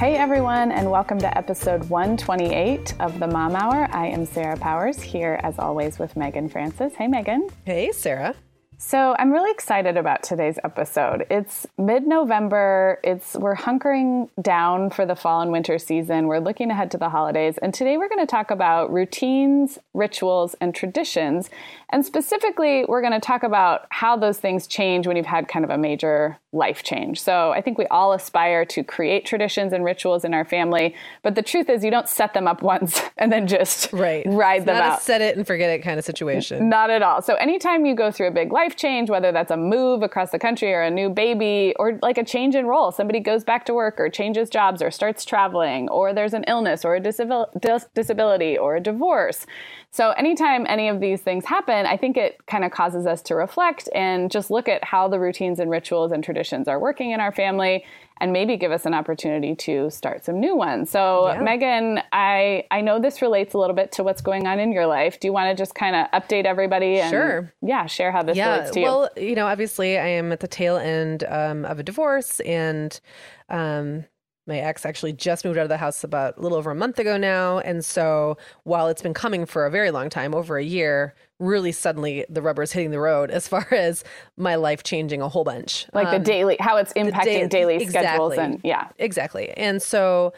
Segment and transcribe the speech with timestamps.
[0.00, 3.86] Hey everyone, and welcome to episode 128 of the Mom Hour.
[3.92, 6.94] I am Sarah Powers here as always with Meagan Francis.
[6.94, 7.50] Hey Meagan.
[7.66, 8.34] Hey Sarah.
[8.78, 11.26] So I'm really excited about today's episode.
[11.30, 12.98] It's mid-November.
[13.04, 16.28] It's we're hunkering down for the fall and winter season.
[16.28, 20.56] We're looking ahead to the holidays, and today we're going to talk about routines, rituals,
[20.62, 21.50] and traditions.
[21.90, 25.62] And specifically, we're going to talk about how those things change when you've had kind
[25.62, 27.20] of a major life change.
[27.20, 31.36] So I think we all aspire to create traditions and rituals in our family, but
[31.36, 34.24] the truth is you don't set them up once and then just right.
[34.26, 34.98] ride it's them not out.
[35.00, 36.68] A set it and forget it kind of situation.
[36.68, 37.22] Not at all.
[37.22, 40.38] So anytime you go through a big life change, whether that's a move across the
[40.38, 43.74] country or a new baby or like a change in role, somebody goes back to
[43.74, 47.86] work or changes jobs or starts traveling or there's an illness or a disabil- dis-
[47.94, 49.46] disability or a divorce.
[49.92, 53.34] So anytime any of these things happen, I think it kind of causes us to
[53.34, 57.18] reflect and just look at how the routines and rituals and traditions are working in
[57.18, 57.84] our family
[58.20, 60.90] and maybe give us an opportunity to start some new ones.
[60.90, 61.40] So Yeah.
[61.40, 64.86] Meagan, I I know this relates a little bit to what's going on in your
[64.86, 65.18] life.
[65.18, 67.52] Do you want to just kind of update everybody and Sure.
[67.60, 68.52] yeah, share how this yeah.
[68.52, 68.86] relates to you?
[68.86, 73.00] Well, you know, obviously I am at the tail end um, of a divorce and
[73.48, 74.04] um
[74.50, 76.98] my ex actually just moved out of the house about a little over a month
[76.98, 77.60] ago now.
[77.60, 81.72] And so while it's been coming for a very long time, over a year, really
[81.72, 84.04] suddenly the rubber is hitting the road as far as
[84.36, 85.86] my life changing a whole bunch.
[85.94, 88.88] like the Um, daily how it's impacting day- daily schedules and yeah.
[88.98, 89.50] Exactly.
[89.56, 90.34] And so,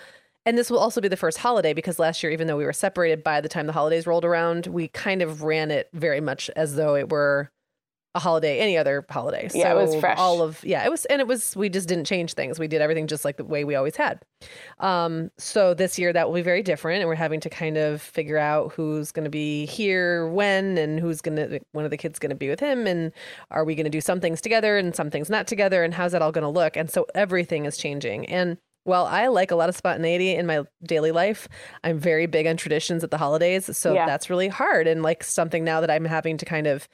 [0.46, 2.72] and this will also be the first holiday because last year, even though we were
[2.72, 6.50] separated by the time the holidays rolled around, we kind of ran it very much
[6.56, 7.50] as though it were
[8.14, 9.48] a holiday, any other holiday.
[9.54, 10.18] Yeah, it was fresh.
[10.18, 12.58] All of, yeah, it was, and it was, we just didn't change things.
[12.58, 14.20] We did everything just like the way we always had.
[14.80, 17.00] Um, so this year that will be very different.
[17.00, 21.00] And we're having to kind of figure out who's going to be here when and
[21.00, 22.86] who's going to, one of the kids going to be with him.
[22.86, 23.12] And
[23.50, 25.82] are we going to do some things together and some things not together?
[25.82, 26.76] And how's that all going to look?
[26.76, 28.26] And so everything is changing.
[28.26, 31.48] And while I like a lot of spontaneity in my daily life,
[31.84, 33.74] I'm very big on traditions at the holidays.
[33.74, 34.04] So Yeah.
[34.04, 34.86] that's really hard.
[34.86, 36.88] And like something now that I'm having to kind of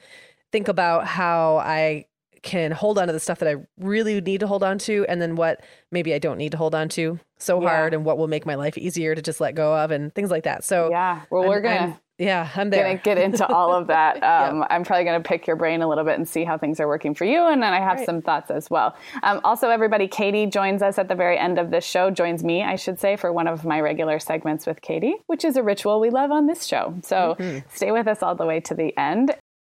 [0.51, 2.05] think about how I
[2.41, 5.21] can hold on to the stuff that I really need to hold on to and
[5.21, 5.61] then what
[5.91, 7.67] maybe I don't need to hold on to so Yeah.
[7.69, 10.31] hard and what will make my life easier to just let go of and things
[10.31, 10.63] like that.
[10.63, 11.21] So Yeah.
[11.29, 12.83] Well, I'm- we're going I'm- yeah, I'm there.
[12.83, 14.23] gonna get into all of that.
[14.23, 16.87] Um, I'm probably gonna pick your brain a little bit and see how things are
[16.87, 18.05] working for you, and then I have Right.
[18.05, 18.95] some thoughts as well.
[19.23, 22.09] Um, also, everybody, Katie joins us at the very end of this show.
[22.09, 25.55] Joins me, I should say, for one of my regular segments with Katie, which is
[25.57, 26.93] a ritual we love on this show.
[27.03, 27.59] So Mm-hmm.
[27.73, 29.35] stay with us all the way to the end.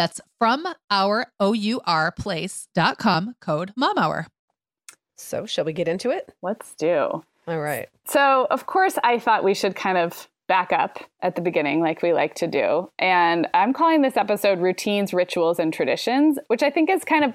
[0.00, 4.28] That's from our O-U-R place.com code MOMHOUR.
[5.18, 6.32] So, shall we get into it?
[6.40, 7.22] Let's do.
[7.46, 7.86] All right.
[8.06, 12.00] So, of course, I thought we should kind of back up at the beginning, like
[12.00, 12.90] we like to do.
[12.98, 17.34] And I'm calling this episode Routines, Rituals, and Traditions, which I think is kind of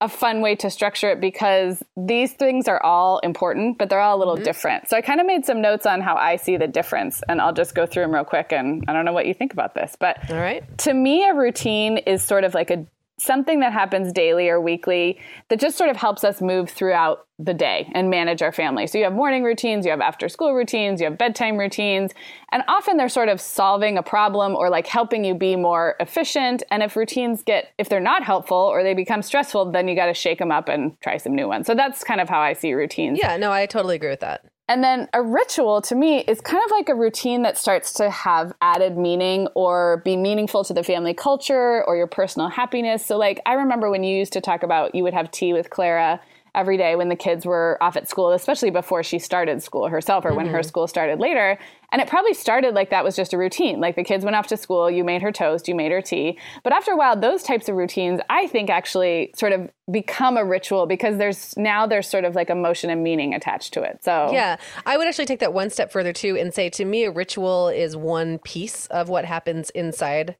[0.00, 4.16] a fun way to structure it because these things are all important, but they're all
[4.16, 4.44] a little mm-hmm.
[4.44, 4.88] different.
[4.88, 7.54] So I kind of made some notes on how I see the difference, and I'll
[7.54, 8.52] just go through them real quick.
[8.52, 10.62] And I don't know what you think about this, but all right.
[10.78, 12.86] To me, a routine is sort of like a
[13.18, 15.18] something that happens daily or weekly
[15.48, 18.86] that just sort of helps us move throughout the day and manage our family.
[18.86, 22.12] So you have morning routines, you have after school routines, you have bedtime routines,
[22.52, 26.62] and often they're sort of solving a problem or like helping you be more efficient.
[26.70, 30.06] And if routines get if they're not helpful or they become stressful, then you got
[30.06, 31.66] to shake them up and try some new ones.
[31.66, 33.18] So that's kind of how I see routines.
[33.20, 34.44] Yeah, no, I totally agree with that.
[34.68, 38.10] And then a ritual to me is kind of like a routine that starts to
[38.10, 43.06] have added meaning or be meaningful to the family culture or your personal happiness.
[43.06, 45.70] So, like, I remember when you used to talk about you would have tea with
[45.70, 46.20] Clara
[46.56, 50.24] every day when the kids were off at school, especially before she started school herself
[50.24, 50.38] or mm-hmm.
[50.38, 50.66] when her mm-hmm.
[50.66, 51.58] school started later.
[51.92, 53.80] And it probably started like that was just a routine.
[53.80, 56.38] Like the kids went off to school, you made her toast, you made her tea.
[56.64, 60.44] But after a while, those types of routines, I think actually sort of become a
[60.44, 64.02] ritual because there's now there's sort of like emotion and meaning attached to it.
[64.02, 64.56] So Yeah.
[64.84, 67.68] I would actually take that one step further too and say to me a ritual
[67.68, 70.36] is one piece of what happens inside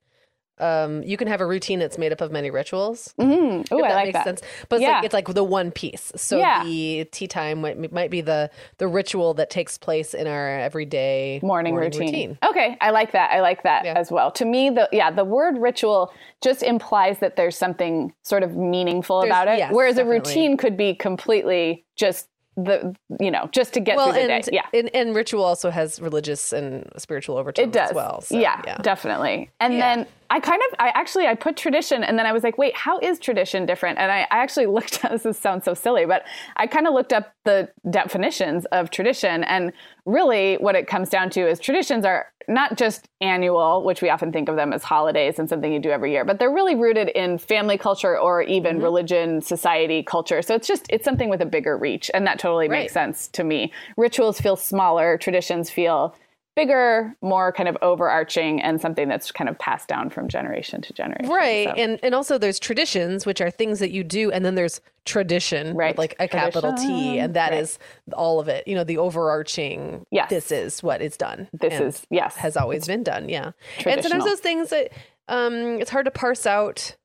[0.59, 3.15] um, you can have a routine that's made up of many rituals.
[3.19, 3.75] Mm-hmm.
[3.75, 4.25] Oh, I like that.
[4.25, 4.43] Sense.
[4.69, 4.97] But it's, yeah.
[4.97, 6.13] like, it's like the one piece.
[6.17, 6.65] So yeah.
[6.65, 11.41] the tea time might, might be the the ritual that takes place in our everyday
[11.43, 12.07] morning, morning routine.
[12.07, 12.39] routine.
[12.45, 13.31] Okay, I like that.
[13.31, 13.95] I like that yeah.
[13.95, 14.31] as well.
[14.33, 19.21] To me, the yeah, the word ritual just implies that there's something sort of meaningful
[19.21, 19.59] there's, about it.
[19.59, 20.17] Yes, whereas definitely.
[20.17, 24.33] a routine could be completely just the you know just to get well, through the
[24.33, 24.51] and, day.
[24.53, 27.91] Yeah, and, and, ritual also has religious and spiritual overtones it does.
[27.91, 28.23] as well.
[28.23, 29.51] So, yeah, yeah, definitely.
[29.61, 29.97] And yeah.
[29.97, 32.75] then I kind of I actually I put tradition and then I was like, wait,
[32.75, 33.99] how is tradition different?
[33.99, 35.03] And I, I actually looked.
[35.03, 36.25] this sounds so silly, but
[36.57, 39.73] I kind of looked up the definitions of tradition, and
[40.07, 44.33] really what it comes down to is traditions are not just annual, which we often
[44.33, 47.09] think of them as holidays and something you do every year, but they're really rooted
[47.09, 48.85] in family culture or even mm-hmm.
[48.85, 50.43] religion, society, culture.
[50.43, 52.11] So it's just, it's something with a bigger reach.
[52.15, 52.83] And that totally right.
[52.83, 53.73] makes sense to me.
[53.97, 56.15] Rituals feel smaller, traditions feel
[56.57, 60.93] bigger, more kind of overarching, and something that's kind of passed down from generation to
[60.93, 61.29] generation.
[61.29, 61.75] Right, so.
[61.75, 65.77] and and also there's traditions, which are things that you do, and then there's tradition,
[65.77, 65.97] right?
[65.97, 66.41] like a tradition.
[66.41, 67.61] capital T, and that right.
[67.61, 67.79] is
[68.15, 68.67] all of it.
[68.67, 70.05] You know, the overarching.
[70.11, 71.49] Yes, this is what is done.
[71.53, 73.29] This is yes, has always it's been done.
[73.29, 73.53] Yeah,
[73.85, 74.91] and sometimes those things that
[75.29, 76.97] um, it's hard to parse out,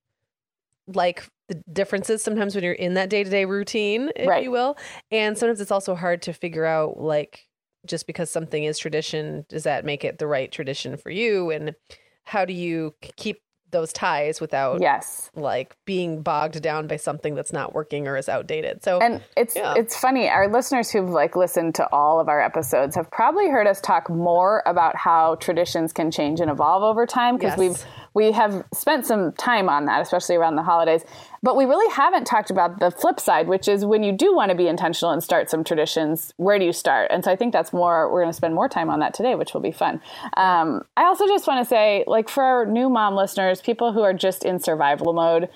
[0.88, 4.44] like the differences sometimes when you're in that day to day routine, if right.
[4.44, 4.78] you will,
[5.12, 7.48] and sometimes it's also hard to figure out like
[7.86, 11.50] just because something is tradition, does that make it the right tradition for you?
[11.52, 11.76] And
[12.24, 15.32] how do you keep those ties without Yes.
[15.34, 18.84] like being bogged down by something that's not working or is outdated.
[18.84, 19.76] So And it's Yeah.
[19.78, 20.28] it's funny.
[20.30, 24.10] Our listeners who've like listened to all of our episodes have probably heard us talk
[24.10, 27.60] more about how traditions can change and evolve over time because Yes.
[27.60, 31.04] we've we have spent some time on that, especially around the holidays.
[31.44, 34.50] But we really haven't talked about the flip side, which is when you do want
[34.50, 37.10] to be intentional and start some traditions, where do you start?
[37.10, 39.36] And so I think that's more, we're going to spend more time on that today,
[39.36, 40.02] which will be fun.
[40.38, 44.02] Um, I also just want to say, like, for our new mom listeners, people who
[44.02, 45.50] are just in survival mode,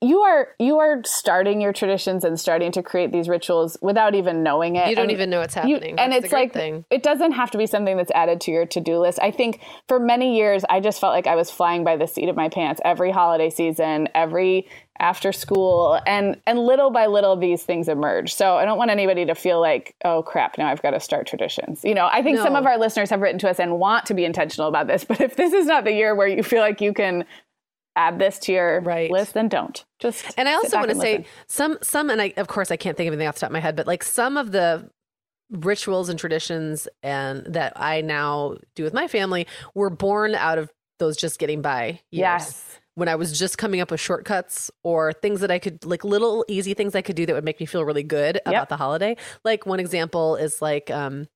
[0.00, 4.42] you are you are starting your traditions and starting to create these rituals without even
[4.42, 4.88] knowing it.
[4.88, 5.98] You don't And even know it's you- happening.
[5.98, 6.84] and it's like thing.
[6.90, 9.18] it doesn't have to be something that's added to your to-do list.
[9.20, 12.28] I think for many years I just felt like I was flying by the seat
[12.30, 14.66] of my pants every holiday season, every
[14.98, 18.32] after school and and little by little these things emerge.
[18.32, 21.26] So I don't want anybody to feel like, oh crap, now I've got to start
[21.26, 21.82] traditions.
[21.84, 24.14] You know, I think some of our listeners have written to us and want to
[24.14, 26.80] be intentional about this, but if this is not the year where you feel like
[26.80, 27.26] you can
[27.96, 29.10] add this to your Right.
[29.10, 29.84] list, then don't.
[29.98, 31.26] Just And I also want to say listen.
[31.48, 33.52] some some and I of course I can't think of anything off the top of
[33.54, 34.90] my head, but like some of the
[35.50, 40.70] rituals and traditions and that I now do with my family were born out of
[40.98, 42.20] those just getting by years.
[42.20, 42.80] Yes.
[42.94, 46.44] When I was just coming up with shortcuts or things that I could like little
[46.48, 49.16] easy things I could do that would make me feel really good about the holiday.
[49.44, 51.28] Like one example is like um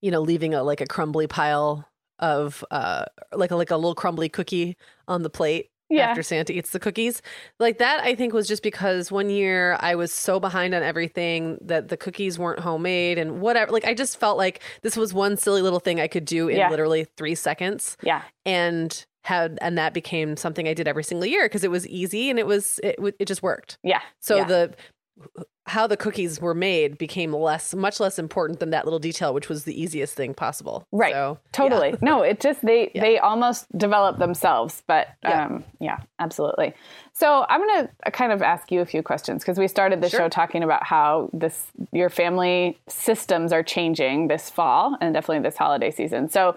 [0.00, 1.88] you know leaving a like a crumbly pile
[2.22, 4.76] of uh like a like a little crumbly cookie
[5.08, 6.08] on the plate Yeah.
[6.08, 7.20] after Santa eats the cookies.
[7.58, 11.58] Like that, I think was just because one year I was so behind on everything
[11.60, 13.70] that the cookies weren't homemade and whatever.
[13.72, 16.56] Like I just felt like this was one silly little thing I could do in
[16.56, 16.70] Yeah.
[16.70, 18.22] literally three seconds, Yeah.
[18.46, 22.30] and had and that became something I did every single year because it was easy
[22.30, 23.78] and it was it it just worked.
[23.82, 24.00] Yeah.
[24.20, 24.44] So Yeah.
[24.44, 24.74] the
[25.66, 29.48] how the cookies were made became less much less important than that little detail which
[29.48, 31.12] was the easiest thing possible Right.
[31.12, 31.90] so, totally.
[31.90, 31.96] yeah.
[32.02, 33.02] No, it just they Yeah.
[33.02, 35.46] they almost develop themselves, but Yeah.
[35.46, 36.74] um yeah, absolutely.
[37.14, 40.08] So I'm going to kind of ask you a few questions because we started the
[40.08, 40.20] Sure.
[40.20, 45.56] show talking about how this your family systems are changing this fall and definitely this
[45.56, 46.28] holiday season.
[46.28, 46.56] So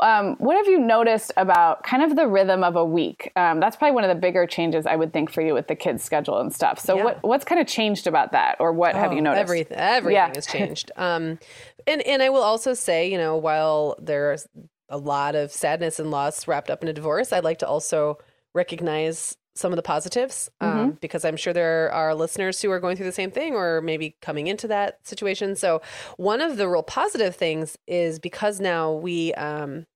[0.00, 3.32] um, what have you noticed about kind of the rhythm of a week?
[3.36, 5.74] Um, that's probably one of the bigger changes I would think for you with the
[5.74, 6.78] kids' schedule and stuff.
[6.78, 7.04] So Yeah.
[7.04, 9.42] what what's kind of changed about that, or what have Oh, you noticed?
[9.42, 10.32] Everything, everything Yeah.
[10.34, 10.90] has changed.
[10.96, 11.38] Um,
[11.86, 14.46] and and I will also say, you know, while there's
[14.88, 18.18] a lot of sadness and loss wrapped up in a divorce, I'd like to also
[18.54, 20.90] recognize some of the positives um, Mm-hmm.
[21.00, 24.16] because I'm sure there are listeners who are going through the same thing or maybe
[24.22, 25.56] coming into that situation.
[25.56, 25.82] So
[26.16, 29.86] one of the real positive things is because now we um,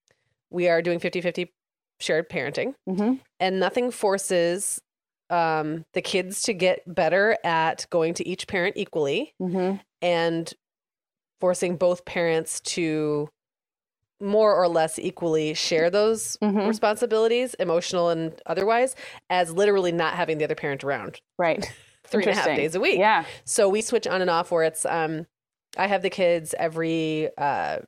[0.51, 1.49] we are doing 50-50
[2.01, 3.21] shared parenting Mhm.
[3.41, 4.81] and nothing forces
[5.31, 9.81] um, the kids to get better at going to each parent equally Mhm.
[10.03, 10.53] and
[11.41, 13.29] forcing both parents to
[14.21, 16.67] more or less equally share those Mhm.
[16.67, 18.97] responsibilities, emotional and otherwise,
[19.31, 21.65] as literally not having the other parent around Right.
[22.07, 22.99] three and a half days a week.
[22.99, 23.25] Yeah.
[23.45, 25.27] So we switch on and off where it's um
[25.77, 27.81] I have the kids every uh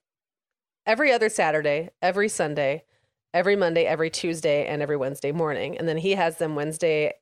[0.86, 2.84] every other Saturday, every Sunday,
[3.34, 5.76] every Monday, every Tuesday, and every Wednesday morning.
[5.78, 7.14] And then he has them Wednesday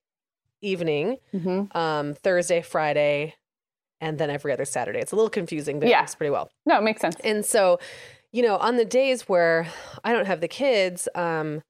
[0.63, 3.35] evening, hmm um, Thursday, Friday,
[4.01, 5.01] and then every other Saturday.
[5.01, 5.99] It's a little confusing, but Yeah.
[5.99, 6.51] it works pretty well.
[6.65, 7.17] No, it makes sense.
[7.25, 7.79] And so,
[8.33, 9.67] you know, on the days where
[10.05, 11.63] I don't have the kids, um,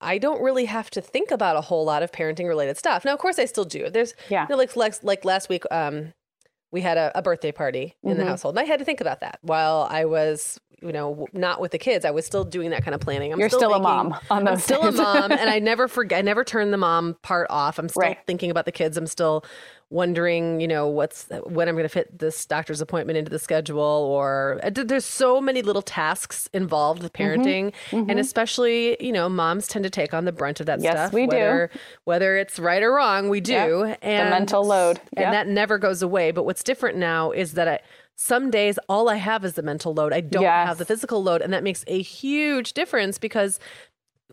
[0.00, 3.04] I don't really have to think about a whole lot of parenting related stuff.
[3.04, 3.88] Now, of course, I still do.
[3.90, 4.42] There's, Yeah.
[4.42, 6.12] you know, like like, like last week, um,
[6.70, 8.28] we had a, a birthday party in the Mhm.
[8.28, 11.70] household, and I had to think about that while I was, you know, not with
[11.72, 12.04] the kids.
[12.04, 13.32] I was still doing that kind of planning.
[13.32, 15.88] I'm You're still, a making- mom on I'm those still a mom, and I never
[15.88, 16.18] forget.
[16.18, 17.78] I never turn the mom part off.
[17.78, 18.18] I'm still Right.
[18.26, 18.98] thinking about the kids.
[18.98, 19.44] I'm still
[19.90, 23.78] wondering, you know, what's when I'm going to fit this doctor's appointment into the schedule.
[23.80, 27.40] Or uh, there's so many little tasks involved with Mm-hmm.
[27.40, 30.92] parenting, and especially, you know, moms tend to take on the brunt of that Yes,
[30.94, 31.12] stuff.
[31.12, 31.36] we do.
[31.36, 31.70] whether,
[32.04, 33.52] Whether it's right or wrong, we do.
[33.86, 33.98] Yep.
[34.02, 35.00] And the mental load.
[35.16, 36.30] and that never goes away.
[36.32, 37.80] But what's different now is that I.
[38.18, 40.14] Some days, all I have is the mental load.
[40.14, 40.68] I don't Yes.
[40.68, 41.42] have the physical load.
[41.42, 43.60] And that makes a huge difference because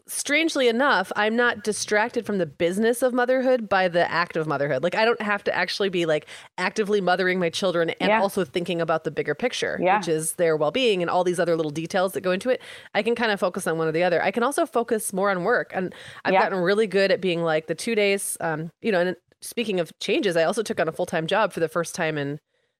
[0.07, 4.83] strangely enough, I'm not distracted from the business of motherhood by the act of motherhood.
[4.83, 8.21] Like I don't have to actually be like actively mothering my children and Yeah.
[8.21, 9.97] also thinking about the bigger picture, Yeah.
[9.99, 12.61] which is their well-being and all these other little details that go into it.
[12.93, 14.21] I can kind of focus on one or the other.
[14.21, 15.71] I can also focus more on work.
[15.73, 15.93] And
[16.25, 16.41] I've Yeah.
[16.43, 19.97] gotten really good at being like the 2 days um you know, and speaking of
[19.99, 22.39] changes, I also took on a full-time job for the first time in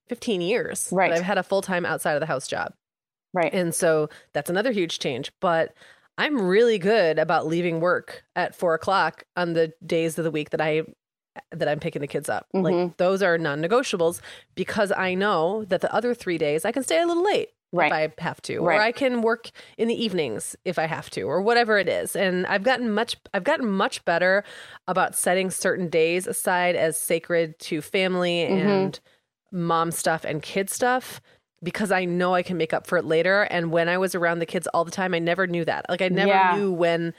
[0.10, 0.90] 15 years.
[0.92, 1.12] Right.
[1.14, 2.74] I've had a full-time outside of the house job.
[3.34, 3.54] right.
[3.54, 5.32] And so that's another huge change.
[5.42, 5.74] But
[6.18, 10.52] I'm really good about leaving work at four o'clock on the days of the week
[10.52, 10.84] that I
[11.52, 12.46] that I'm picking the kids up.
[12.54, 12.64] Mhm.
[12.64, 14.22] Like those are non-negotiables
[14.54, 17.50] because I know that the other three days I can stay a little late.
[17.76, 17.88] Right.
[17.88, 18.78] if I have to, Right.
[18.78, 22.16] or I can work in the evenings if I have to, or whatever it is.
[22.16, 24.44] And I've gotten much, I've gotten much better
[24.88, 28.68] about setting certain days aside as sacred to family Mm-hmm.
[28.70, 29.00] and
[29.52, 31.20] mom stuff and kid stuff
[31.64, 33.44] because I know I can make up for it later.
[33.44, 35.86] And when I was around the kids all the time, I never knew that.
[35.90, 36.58] Like I never Yeah.
[36.58, 37.14] knew when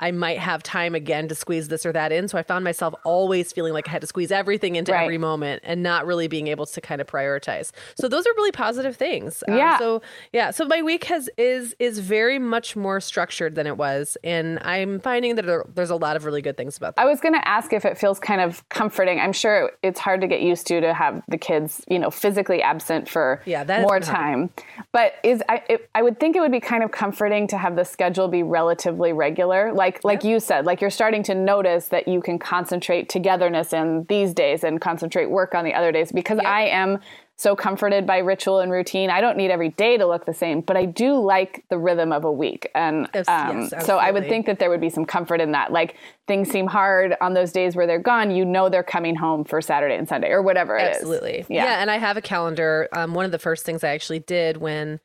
[0.00, 2.28] I might have time again to squeeze this or that in.
[2.28, 5.02] So I found myself always feeling like I had to squeeze everything into Right.
[5.02, 7.72] every moment and not really being able to kind of prioritize.
[7.96, 9.42] So those are really positive things.
[9.48, 9.78] Um, Yeah.
[9.78, 10.02] so
[10.32, 10.50] yeah.
[10.50, 15.00] So my week has is is very much more structured than it was, and I'm
[15.00, 17.02] finding that there, there's a lot of really good things about that.
[17.02, 19.18] I was going to ask if it feels kind of comforting.
[19.20, 22.62] I'm sure it's hard to get used to to have the kids, you know, physically
[22.62, 24.02] absent for Yeah, more been hard.
[24.04, 24.50] time.
[24.92, 27.74] But is I it, I would think it would be kind of comforting to have
[27.76, 29.72] the schedule be relatively regular.
[29.72, 33.72] Like like like you said, like you're starting to notice that you can concentrate togetherness
[33.72, 36.98] in these days and concentrate work on the other days because I am
[37.38, 39.10] so comforted by ritual and routine.
[39.10, 42.10] I don't need every day to look the same, but I do like the rhythm
[42.10, 42.68] of a week.
[42.74, 45.52] And Yes, um, yes, so I would think that there would be some comfort in
[45.52, 45.70] that.
[45.70, 45.94] Like
[46.26, 49.62] things seem hard on those days where they're gone, you know they're coming home for
[49.62, 50.96] Saturday and Sunday or whatever it is.
[50.96, 51.46] Absolutely.
[51.48, 51.64] Yeah.
[51.64, 51.80] Yeah.
[51.80, 52.88] And I have a calendar.
[52.92, 54.98] Um, one of the first things I actually did when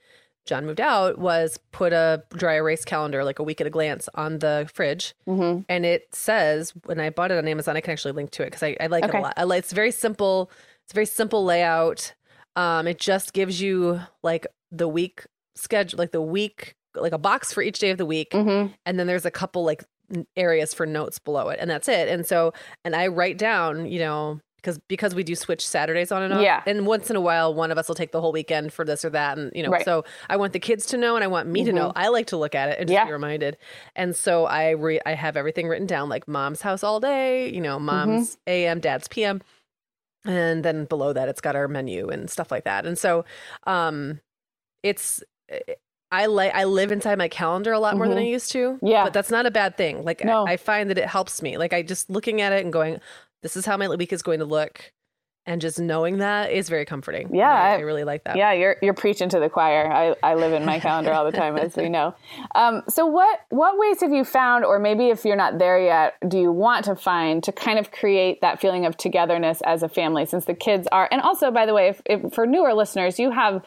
[0.46, 4.10] John moved out was put a dry erase calendar, like a week at a glance,
[4.16, 5.14] on the fridge.
[5.28, 5.62] Mm-hmm.
[5.70, 8.48] And it says, when I bought it on Amazon, I can actually link to it
[8.48, 9.20] because I, I like it Okay.
[9.20, 9.34] a lot.
[9.38, 10.52] I like it's very simple.
[10.84, 12.14] It's a very simple layout.
[12.56, 17.54] Um, it just gives you like the week schedule, like the week, like a box
[17.54, 18.32] for each day of the week.
[18.32, 18.74] Mm-hmm.
[18.86, 19.84] And then there's a couple like
[20.36, 21.60] areas for notes below it.
[21.60, 22.10] And that's it.
[22.10, 26.24] And so, and I write down, you know, because because we do switch Saturdays on
[26.24, 26.42] and off.
[26.42, 26.64] Yeah.
[26.66, 29.04] And once in a while, one of us will take the whole weekend for this
[29.04, 29.70] or that, and you know.
[29.70, 29.82] Right.
[29.82, 29.90] Mm-hmm.
[29.90, 31.92] So I want the kids to know, and I want me to know.
[31.96, 33.06] I like to look at it and just Yeah.
[33.06, 33.58] be reminded.
[33.96, 37.62] And so I re- I have everything written down, like mom's house all day, you
[37.62, 38.50] know, mom's Mm-hmm.
[38.50, 39.42] a.m., dad's p.m.
[40.26, 42.86] And then below that, it's got our menu and stuff like that.
[42.86, 43.26] And so,
[43.68, 44.22] um,
[44.82, 45.22] it's.
[46.12, 48.74] I like I live inside my calendar a lot more than I used to.
[48.74, 48.86] Mm-hmm.
[48.86, 49.04] Yeah.
[49.06, 50.04] but that's not a bad thing.
[50.06, 50.46] Like No.
[50.46, 51.58] I, I find that it helps me.
[51.58, 53.00] Like I just looking at it and going,
[53.44, 54.92] "This is how my week is going to look,"
[55.46, 57.36] and just knowing that is very comforting.
[57.36, 58.38] Yeah, I, I- really like that.
[58.38, 59.92] Yeah, you're you're preaching to the choir.
[59.92, 62.16] I, I live in my calendar all the time, as we know.
[62.56, 66.16] Um, so what what ways have you found, or maybe if you're not there yet,
[66.28, 69.90] do you want to find to kind of create that feeling of togetherness as a
[69.90, 70.26] family?
[70.26, 73.30] Since the kids are, and also by the way, if, if for newer listeners, you
[73.32, 73.62] have,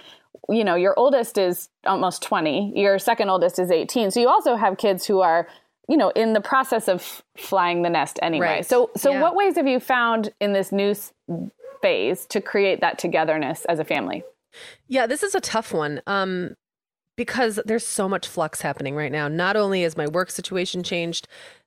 [0.49, 4.57] you know, your oldest is almost 20, your second oldest is 18, so you also
[4.57, 5.47] have kids who are.
[5.89, 8.47] You know, in the process of flying the nest anyway.
[8.47, 8.67] Right.
[8.67, 9.23] So, so Yeah.
[9.23, 10.95] what ways have you found in this new
[11.81, 14.25] phase to create that togetherness as a family?
[14.89, 16.03] Yeah, this is a tough one.
[16.07, 16.57] Um,
[17.17, 19.27] because there's so much flux happening right now.
[19.27, 21.27] Not only is my work situation changed,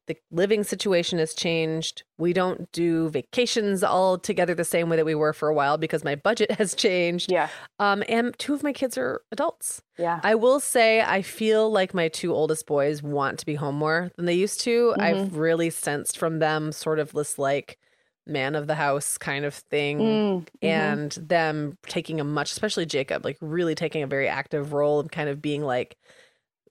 [0.10, 2.02] the living situation has changed.
[2.18, 5.78] We don't do vacations all together the same way that we were for a while
[5.78, 7.32] because my budget has changed.
[7.32, 7.48] Yeah.
[7.78, 9.84] Um, and two of my kids are adults.
[10.00, 10.20] Yeah.
[10.24, 14.10] I will say I feel like my two oldest boys want to be home more
[14.18, 14.96] than they used to.
[14.98, 15.02] Mm-hmm.
[15.02, 17.78] I've really sensed from them sort of this like
[18.26, 23.26] man of the house kind of thing Mm, and them taking a much especially Jacob
[23.26, 25.98] like really taking a very active role and kind of being like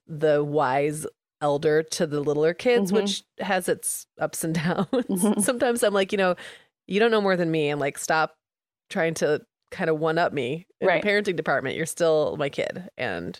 [0.07, 1.05] the wise
[1.41, 2.95] elder to the littler kids Mhm.
[2.95, 5.45] which has its ups and downs.
[5.45, 6.35] Sometimes I'm like, you know,
[6.87, 8.35] you don't know more than me and like stop
[8.89, 11.01] trying to kind of one up me in Right.
[11.01, 11.75] the parenting department.
[11.75, 12.89] You're still my kid.
[12.97, 13.39] And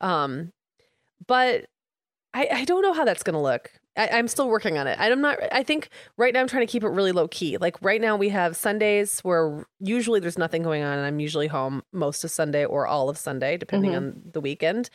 [0.00, 0.52] um
[1.26, 1.66] but
[2.34, 3.70] I, I don't know how that's gonna look.
[3.96, 4.98] I, I'm still working on it.
[4.98, 7.58] I'm not I think right now I'm trying to keep it really low key.
[7.58, 11.46] Like right now we have Sundays where usually there's nothing going on and I'm usually
[11.46, 13.96] home most of Sunday or all of Sunday, depending Mhm.
[13.96, 14.88] on the weekend.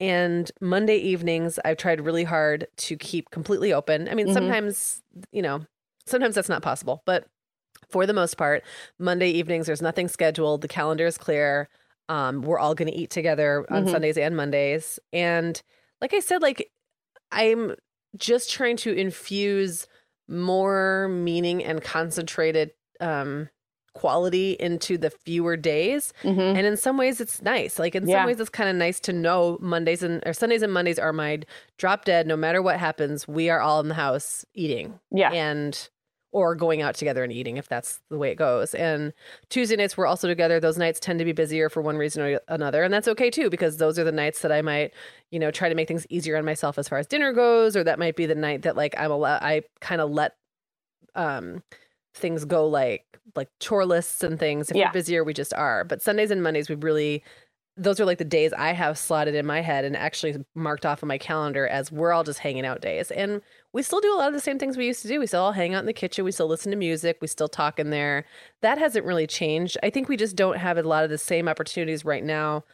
[0.00, 4.08] And Monday evenings I've tried really hard to keep completely open.
[4.08, 4.28] I mean, Mhm.
[4.28, 5.64] sometimes, you know,
[6.06, 7.26] sometimes that's not possible, but
[7.90, 8.64] for the most part,
[8.98, 10.62] Monday evenings, there's nothing scheduled.
[10.62, 11.68] The calendar is clear.
[12.08, 13.86] Um, we're all going to eat together on Mhm.
[13.86, 14.98] Sundays and Mondays.
[15.12, 15.60] And
[16.00, 16.70] like I said, like
[17.32, 17.74] I'm
[18.16, 19.86] just trying to infuse
[20.28, 23.48] more meaning and concentrated um,
[23.98, 26.12] quality into the fewer days.
[26.22, 26.56] Mhm.
[26.56, 27.78] And in some ways, it's nice.
[27.78, 28.18] Like in Yeah.
[28.20, 31.12] some ways, it's kind of nice to know Mondays and or Sundays and Mondays are
[31.12, 31.40] my
[31.78, 32.26] drop dead.
[32.26, 35.30] No matter what happens, we are all in the house eating Yeah.
[35.32, 35.88] and
[36.30, 38.74] or going out together and eating if that's the way it goes.
[38.74, 39.14] And
[39.48, 40.60] Tuesday nights we're also together.
[40.60, 43.48] Those nights tend to be busier for one reason or another, and that's okay too
[43.48, 44.92] because those are the nights that I might,
[45.30, 47.82] you know, try to make things easier on myself as far as dinner goes, or
[47.84, 50.32] that might be the night that like I'm a I kind of let
[51.14, 51.62] um
[52.18, 53.04] things go like
[53.36, 54.70] like chore lists and things.
[54.70, 54.86] If Yeah.
[54.88, 55.84] we're busier, we just are.
[55.84, 57.22] But Sundays and Mondays we really
[57.80, 61.00] those are like the days I have slotted in my head and actually marked off
[61.04, 63.12] on my calendar as we're all just hanging out days.
[63.12, 63.40] And
[63.72, 65.20] we still do a lot of the same things we used to do.
[65.20, 66.24] We still all hang out in the kitchen.
[66.24, 67.18] We still listen to music.
[67.20, 68.24] We still talk in there.
[68.62, 69.78] That hasn't really changed.
[69.84, 72.64] I think we just don't have a lot of the same opportunities right now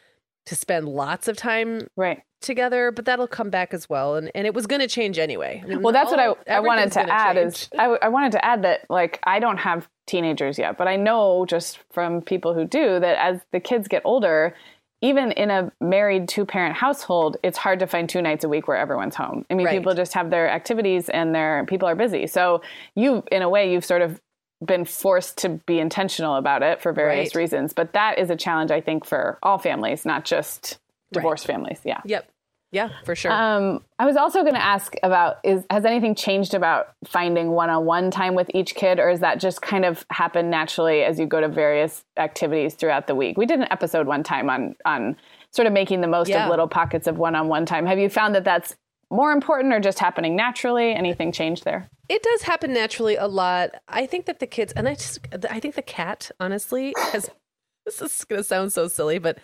[0.46, 2.22] to spend lots of time Right.
[2.44, 4.14] Together, but that'll come back as well.
[4.14, 5.60] And and it was going to change anyway.
[5.64, 7.46] I mean, Well, that's what I, I wanted to add change.
[7.54, 10.96] is I, I wanted to add that like I don't have teenagers yet, but I
[10.96, 14.54] know just from people who do that as the kids get older,
[15.00, 18.68] even in a married two parent household, it's hard to find two nights a week
[18.68, 19.44] where everyone's home.
[19.50, 19.76] I mean, Right.
[19.78, 22.26] people just have their activities and their people are busy.
[22.26, 22.62] So
[22.94, 24.20] you, in a way, you've sort of
[24.64, 27.42] been forced to be intentional about it for various Right.
[27.42, 27.74] reasons.
[27.74, 30.78] But that is a challenge, I think, for all families, not just
[31.12, 31.80] divorced families.
[31.84, 32.00] Yeah.
[32.06, 32.26] Yep.
[32.74, 33.30] Yeah, for sure.
[33.30, 38.10] Um, I was also going to ask about is has anything changed about finding one-on-one
[38.10, 41.40] time with each kid, or is that just kind of happen naturally as you go
[41.40, 43.36] to various activities throughout the week?
[43.38, 45.16] We did an episode one time on on
[45.52, 46.44] sort of making the most Yeah.
[46.46, 47.86] of little pockets of one-on-one time.
[47.86, 48.74] Have you found that that's
[49.10, 50.92] more important, or just happening naturally?
[50.92, 51.88] Anything changed there?
[52.08, 53.70] It does happen naturally a lot.
[53.86, 57.30] I think that the kids, and I just, I think the cat, honestly, has.
[57.86, 59.36] This is going to sound so silly, but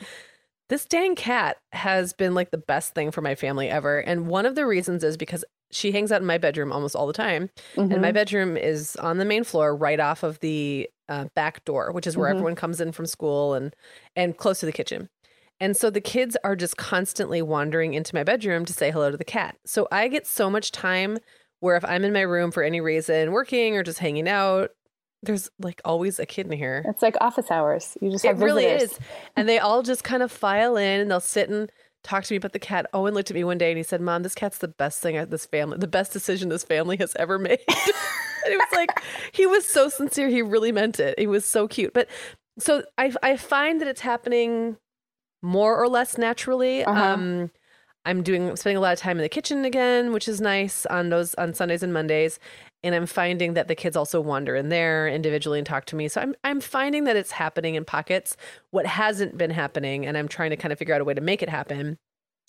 [0.71, 3.99] this dang cat has been like the best thing for my family ever.
[3.99, 7.07] And one of the reasons is because she hangs out in my bedroom almost all
[7.07, 7.51] the time.
[7.93, 11.93] And my bedroom is on the main floor, right off of the uh, back door,
[11.93, 13.75] which is where everyone comes in from school and
[14.17, 15.09] and close to the kitchen.
[15.59, 19.17] And so the kids are just constantly wandering into my bedroom to say hello to
[19.17, 19.57] the cat.
[19.67, 21.19] So I get so much time
[21.59, 24.71] where if I'm in my room for any reason, working or just hanging out,
[25.23, 26.83] there's like always a kid in here.
[26.89, 27.97] It's like office hours.
[28.01, 28.93] You just It have really visitors.
[28.93, 28.99] is.
[29.37, 31.71] And they all just kind of file in and they'll sit and
[32.03, 32.87] talk to me about the cat.
[32.95, 35.17] Owen looked at me one day and he said, Mom, this cat's the best thing
[35.17, 37.61] at this family, the best decision this family has ever made.
[37.69, 39.03] and it was like,
[39.33, 40.29] he was so sincere.
[40.29, 41.19] He really meant it.
[41.19, 41.93] He was so cute.
[41.93, 42.09] But
[42.59, 44.77] so I, I find that it's happening
[45.43, 46.85] more or less naturally.
[46.85, 46.99] Uh-huh.
[47.15, 47.51] Um,
[48.07, 51.11] I'm doing spending a lot of time in the kitchen again, which is nice on
[51.11, 52.39] those on Sundays and Mondays.
[52.83, 56.09] And I'm finding that the kids also wander in there individually and talk to me.
[56.09, 58.37] So I'm I'm finding that it's happening in pockets.
[58.71, 61.21] What hasn't been happening, and I'm trying to kind of figure out a way to
[61.21, 61.99] make it happen,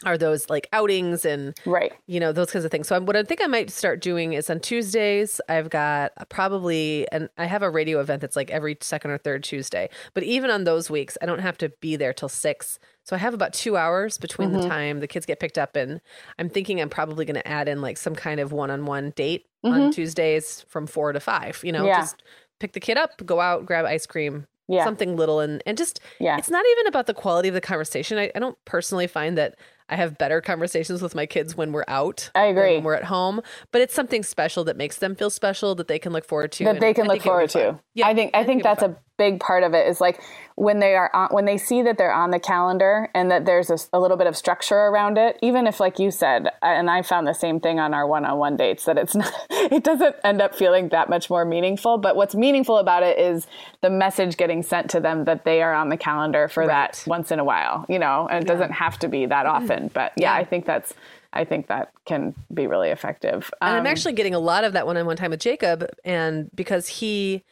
[0.06, 1.92] are those like outings and Right.
[2.08, 2.88] you know those kinds of things.
[2.88, 7.08] So I'm, what I think I might start doing is on Tuesdays I've got probably
[7.12, 9.90] and I have a radio event that's like every second or third Tuesday.
[10.14, 12.80] But even on those weeks, I don't have to be there till six.
[13.12, 14.70] So I have about two hours between the mm-hmm.
[14.70, 16.00] time the kids get picked up, and
[16.40, 19.74] I'm thinking I'm probably going to add in like some kind of one-on-one date on
[19.74, 19.90] mm-hmm.
[19.90, 21.60] Tuesdays from four to five.
[21.62, 22.00] You know, Yeah.
[22.00, 22.24] just
[22.62, 24.86] pick the kid up, go out, grab ice cream, Yeah.
[24.86, 26.38] something little, and and just Yeah.
[26.38, 28.18] it's not even about the quality of the conversation.
[28.18, 29.56] I, I don't personally find that
[29.90, 32.32] I have better conversations with my kids when we're out.
[32.34, 32.76] I agree.
[32.76, 33.42] When we're at home,
[33.74, 36.64] but it's something special that makes them feel special that they can look forward to.
[36.64, 37.78] that and they can I look think forward to.
[37.94, 40.22] Yeah, I think I think it'd be that's a big part of it is like
[40.56, 43.70] when they are on, when they see that they're on the calendar and that there's
[43.94, 45.38] a little bit of structure around it.
[45.42, 48.86] Even if, like you said, and I found the same thing on our one-on-one dates
[48.86, 51.98] that it's not it doesn't end up feeling that much more meaningful.
[51.98, 53.48] But what's meaningful about it is
[53.82, 57.32] the message getting sent to them that they are on the calendar for that once
[57.32, 57.86] in a while.
[57.88, 59.90] You know, and it doesn't have to be that often.
[59.94, 60.22] But yeah, Mm-hmm.
[60.22, 60.34] Yeah.
[60.42, 60.94] I think that's
[61.34, 63.50] I think that can be really effective.
[63.62, 66.88] And I'm Um, actually getting a lot of that one-on-one time with Jacob, and because
[67.00, 67.44] he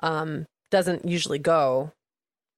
[0.00, 1.92] um, doesn't usually go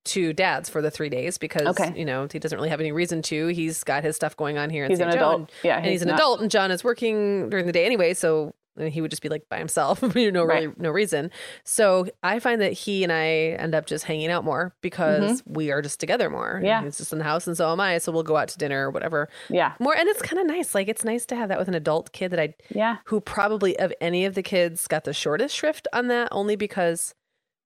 [0.06, 1.92] to dad's for the three days because Okay.
[1.94, 3.48] you know he doesn't really have any reason to.
[3.48, 4.84] He's got his stuff going on here.
[4.84, 5.10] In He's St.
[5.10, 5.38] an Joe, adult.
[5.40, 7.84] and- Yeah, and he's he's, an not- adult, and John is working during the day
[7.84, 10.80] anyway, so he would just be like by himself, you know, really Right.
[10.80, 11.30] no reason.
[11.64, 13.26] So I find that he and I
[13.58, 16.54] end up just hanging out more because we are just together more.
[16.54, 16.64] Mm-hmm.
[16.64, 16.82] Yeah.
[16.84, 17.98] he's just in the house, and so am I.
[17.98, 19.28] So we'll go out to dinner or whatever.
[19.50, 19.72] Yeah.
[19.80, 20.74] more, and it's kind of nice.
[20.74, 22.98] Like it's nice to have that with an adult kid that I Yeah.
[23.04, 27.14] who probably of any of the kids got the shortest shrift on that only because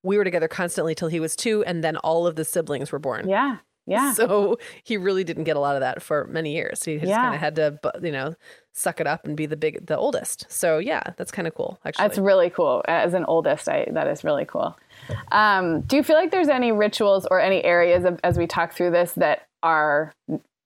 [0.04, 2.98] we were together constantly till he was two and then all of the siblings were
[3.00, 3.56] born Yeah.
[3.86, 4.12] Yeah.
[4.18, 7.16] so he really didn't get a lot of that for many years he just Yeah.
[7.22, 8.34] kind of had to you know
[8.72, 11.78] suck it up and be the big the oldest so yeah that's kind of cool
[11.84, 12.82] actually That's really cool.
[12.88, 14.76] As an oldest, I, that is really cool.
[15.32, 18.72] Um, do you feel like there's any rituals or any areas of, as we talk
[18.72, 20.12] through this that are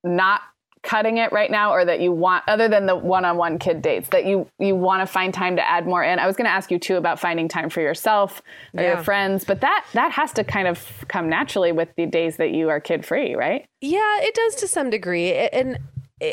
[0.03, 0.41] not
[0.83, 4.25] cutting it right now, or that you want, other than the one-on-one kid dates, that
[4.25, 6.19] you you want to find time to add more in?
[6.19, 8.41] I was going to ask you too about finding time for yourself
[8.75, 12.37] or your friends, but that that has to kind of come naturally with the days
[12.37, 13.65] that you are kid free, right?
[13.81, 15.33] Yeah, it does to some degree.
[15.33, 15.79] And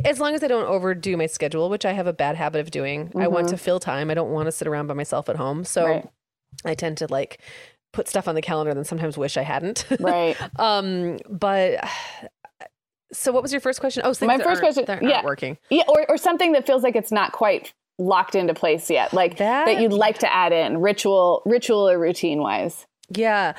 [0.04, 2.70] as long as I don't overdo my schedule, which I have a bad habit of
[2.70, 4.10] doing, I want to fill time.
[4.10, 5.64] I don't want to sit around by myself at home.
[5.64, 5.92] So Mm-hmm.
[5.92, 6.08] Right.
[6.64, 7.38] I tend to like
[7.92, 9.86] put stuff on the calendar and then sometimes wish I hadn't.
[10.00, 10.36] Right.
[10.58, 11.80] um, but
[13.16, 14.02] so what was your first question?
[14.04, 15.24] Oh, My first question- yeah.
[15.24, 15.58] working.
[15.70, 19.38] Yeah, or, or something that feels like it's not quite locked into place yet, like
[19.38, 22.86] that, That- you'd like to add in ritual, ritual or routine wise.
[23.10, 23.54] Yeah.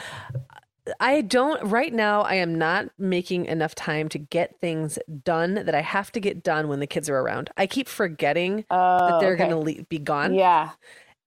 [1.01, 5.75] I don't right now I am not making enough time to get things done that
[5.75, 7.49] I have to get done when the kids are around.
[7.57, 9.49] I keep forgetting that they're okay.
[9.49, 10.33] going to le- be gone.
[10.33, 10.69] Yeah,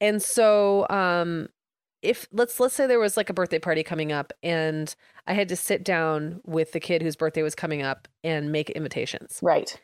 [0.00, 1.48] And so um
[2.00, 4.94] if let's let's say there was like a birthday party coming up and
[5.30, 8.68] I had to sit down with the kid whose birthday was coming up and make
[8.70, 9.38] invitations.
[9.40, 9.80] Right.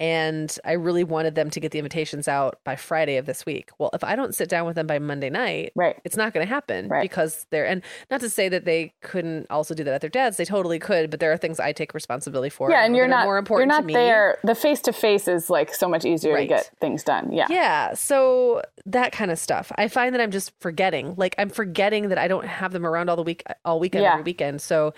[0.00, 3.70] And I really wanted them to get the invitations out by Friday of this week.
[3.78, 5.96] Well, if I don't sit down with them by Monday night, Right.
[6.04, 7.02] it's not going to happen Right.
[7.02, 7.80] because they're and
[8.10, 10.36] not to say that they couldn't also do that at their dad's.
[10.36, 12.70] They totally could, but there are things I take responsibility for.
[12.70, 13.70] Yeah, and you're not more important.
[13.70, 13.94] you're not to me.
[13.94, 14.38] there.
[14.42, 16.40] The face to face is like so much easier Right.
[16.48, 17.32] to get things done.
[17.32, 17.46] Yeah.
[17.48, 19.70] Yeah, so that kind of stuff.
[19.78, 21.14] I find that I'm just forgetting.
[21.16, 24.12] Like I'm forgetting that I don't have them around all the week, all weekend, Yeah.
[24.14, 24.60] every weekend.
[24.60, 24.92] So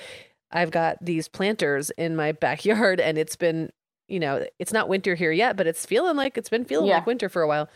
[0.53, 3.71] I've got these planters in my backyard, and it's been,
[4.09, 6.97] you know, it's not winter here yet, but it's feeling like it's been feeling Yeah.
[6.97, 7.69] like winter for a while.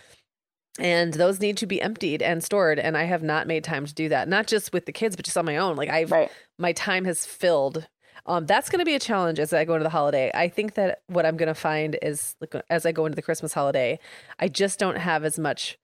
[0.78, 3.92] And those need to be emptied and stored, and I have not made time to
[3.94, 4.28] do that.
[4.28, 5.76] Not just with the kids, but just on my own.
[5.76, 6.30] Like I've Right.
[6.58, 7.88] my time has filled.
[8.26, 10.30] Um, that's going to be a challenge as I go into the holiday.
[10.32, 13.22] I think that what I'm going to find is like, as I go into the
[13.22, 13.98] Christmas holiday,
[14.38, 15.78] I just don't have as much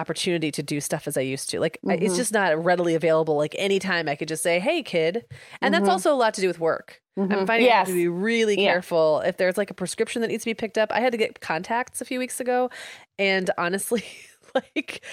[0.00, 1.60] opportunity to do stuff as I used to.
[1.60, 3.36] Like I it's just not readily available.
[3.36, 5.24] Like anytime I could just say, "Hey, kid,"
[5.60, 5.92] and that's Mhm.
[5.92, 7.00] also a lot to do with work.
[7.18, 7.46] I'm Mhm.
[7.46, 7.88] finding Yes.
[7.88, 8.72] to be really Yeah.
[8.72, 10.90] careful if there's like a prescription that needs to be picked up.
[10.92, 12.70] I had to get contacts a few weeks ago,
[13.18, 14.04] and honestly,
[14.54, 15.04] like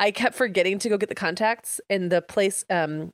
[0.00, 3.10] I kept forgetting to go get the contacts, and the place um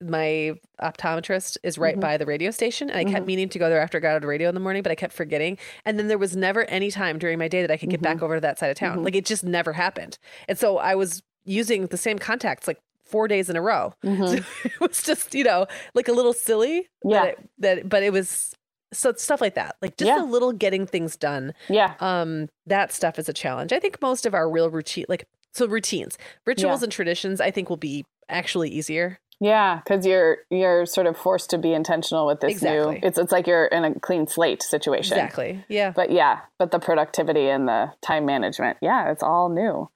[0.00, 2.00] my optometrist is right Mhm.
[2.00, 3.26] by the radio station and I kept Mhm.
[3.26, 4.92] meaning to go there after I got out of the radio in the morning, but
[4.92, 5.58] I kept forgetting.
[5.84, 8.22] And then there was never any time during my day that I could get back
[8.22, 8.98] over to that side of town.
[8.98, 9.04] Mhm.
[9.04, 10.18] Like it just never happened.
[10.48, 13.92] And so I was using the same contacts like four days in a row.
[14.04, 14.38] Mhm.
[14.38, 16.88] So it was just, you know, like a little silly.
[17.04, 17.22] Yeah.
[17.24, 18.54] That, it, that but it was
[18.92, 19.76] so stuff like that.
[19.82, 20.22] Like just Yeah.
[20.22, 21.54] a little getting things done.
[21.68, 21.94] Yeah.
[22.00, 23.72] Um, that stuff is a challenge.
[23.72, 26.84] I think most of our real routine like so routines, rituals Yeah.
[26.84, 29.18] and traditions, I think will be actually easier.
[29.40, 32.94] Yeah, because you're you're sort of forced to be intentional with this Exactly.
[32.94, 33.06] new.
[33.06, 35.16] It's it's like you're in a clean slate situation.
[35.16, 35.64] Exactly.
[35.68, 35.92] Yeah.
[35.94, 39.88] But yeah, but the productivity and the time management, yeah, it's all new.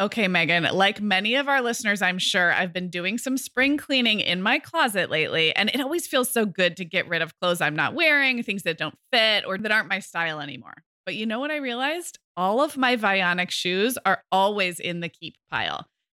[0.00, 4.18] Okay, Meagan, like many of our listeners, I'm sure I've been doing some spring cleaning
[4.18, 7.60] in my closet lately, and it always feels so good to get rid of clothes
[7.60, 10.74] I'm not wearing, things that don't fit or that aren't my style anymore.
[11.06, 12.18] But you know what I realized?
[12.36, 15.86] All of my Vionic shoes are always in the keep pile.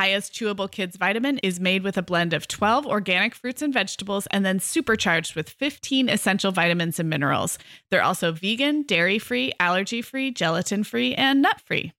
[0.00, 4.26] Hiya's chewable kids vitamin is made with a blend of 12 organic fruits and vegetables
[4.30, 7.58] and then supercharged with 15 essential vitamins and minerals.
[7.90, 11.92] They're also vegan, dairy free, allergy free, gelatin free, and nut free.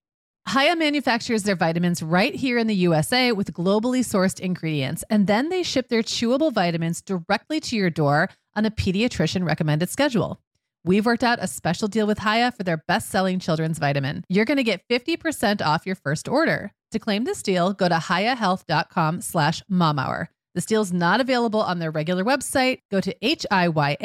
[0.51, 5.49] Hiya manufactures their vitamins right here in the USA with globally sourced ingredients, and then
[5.49, 10.41] they ship their chewable vitamins directly to your door on a pediatrician recommended schedule.
[10.83, 14.23] We've worked out a special deal with Hiya for their best selling children's vitamin.
[14.29, 16.71] You're going to get 50% off your first order.
[16.91, 20.27] To claim this deal, go to hiyahealth.com slash momhour.
[20.55, 22.79] This deal's not available on their regular website.
[22.89, 23.95] Go to H-I-Y-A-H-E-A-L-T-H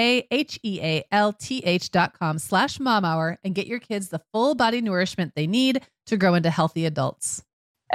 [1.90, 6.16] dot com slash momhour and get your kids the full body nourishment they need to
[6.16, 7.42] grow into healthy adults.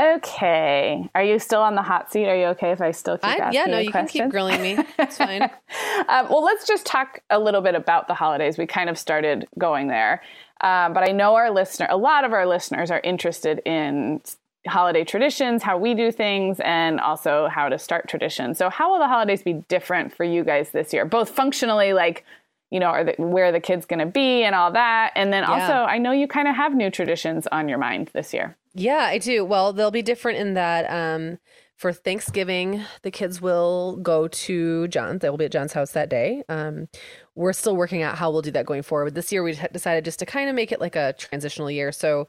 [0.02, 1.10] Okay.
[1.14, 2.28] Are you still on the hot seat?
[2.28, 4.62] Are you okay if I still keep I, asking yeah, no, you can keep grilling
[4.62, 4.78] me.
[4.98, 5.44] It's fine.
[6.10, 8.58] um, well, let's just talk a little bit about the holidays.
[8.58, 10.24] We kind of started going there,
[10.62, 14.22] um, but I know our listener, a lot of our listeners are interested in
[14.68, 18.58] holiday traditions, how we do things, and also how to start traditions.
[18.58, 22.26] So, how will the holidays be different for you guys this year, both functionally, like
[22.72, 25.32] you know, are the, where are the kids going to be and all that, and
[25.32, 25.52] then Yeah.
[25.52, 28.56] also, I know you kind of have new traditions on your mind this year.
[28.74, 29.44] Yeah, I do.
[29.44, 31.40] Well, they'll be different in that um
[31.82, 35.22] for Thanksgiving, the kids will go to John's.
[35.22, 36.44] They will be at John's house that day.
[36.48, 36.90] Um,
[37.34, 39.16] we're still working out how we'll do that going forward.
[39.16, 41.92] This year, we decided just to kind of make it like a transitional year.
[41.92, 42.28] So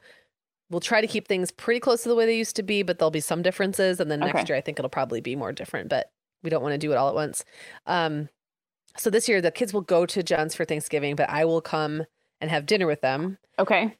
[0.71, 2.99] we'll try to keep things pretty close to the way they used to be, but
[2.99, 4.01] there'll be some differences.
[4.01, 4.45] And then next Okay.
[4.49, 6.11] year, I think it'll probably be more different, but
[6.43, 7.45] we don't want to do it all at once.
[7.85, 8.31] Um,
[8.97, 12.07] so this year, the kids will go to John's for Thanksgiving, but I will come
[12.41, 13.37] and have dinner with them.
[13.59, 13.99] Okay.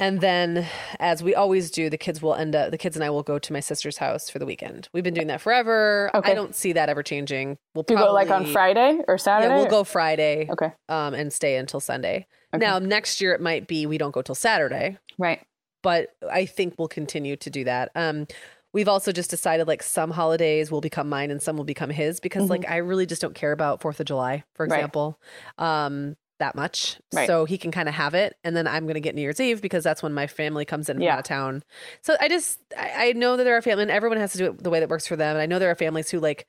[0.00, 0.66] And then,
[1.00, 3.38] as we always do, the kids will end up, the kids and I will go
[3.38, 4.88] to my sister's house for the weekend.
[4.92, 6.10] We've been doing that forever.
[6.14, 6.30] Okay.
[6.30, 7.58] I don't see that ever changing.
[7.74, 9.52] We'll you go like on Friday or Saturday?
[9.52, 10.72] Yeah, we'll go Friday Okay.
[10.88, 12.26] um, and stay until Sunday.
[12.54, 12.64] Okay.
[12.64, 15.40] Now, next year it might be we don't go till Saturday, Right.
[15.82, 17.90] but I think we'll continue to do that.
[17.96, 18.28] Um,
[18.72, 22.20] we've also just decided like some holidays will become mine and some will become his
[22.20, 24.72] because like I really just don't care about Fourth of July, for Mm-hmm.
[24.72, 24.78] Right.
[24.78, 25.18] example,
[25.58, 26.98] um, that much.
[27.12, 27.26] Right.
[27.26, 29.40] So he can kind of have it, and then I'm going to get New Year's
[29.40, 31.14] Eve because that's when my family comes in from Yeah.
[31.14, 31.62] out of town.
[32.02, 34.46] So I just I, I know that there are families, and everyone has to do
[34.46, 35.34] it the way that works for them.
[35.36, 36.46] And I know there are families who like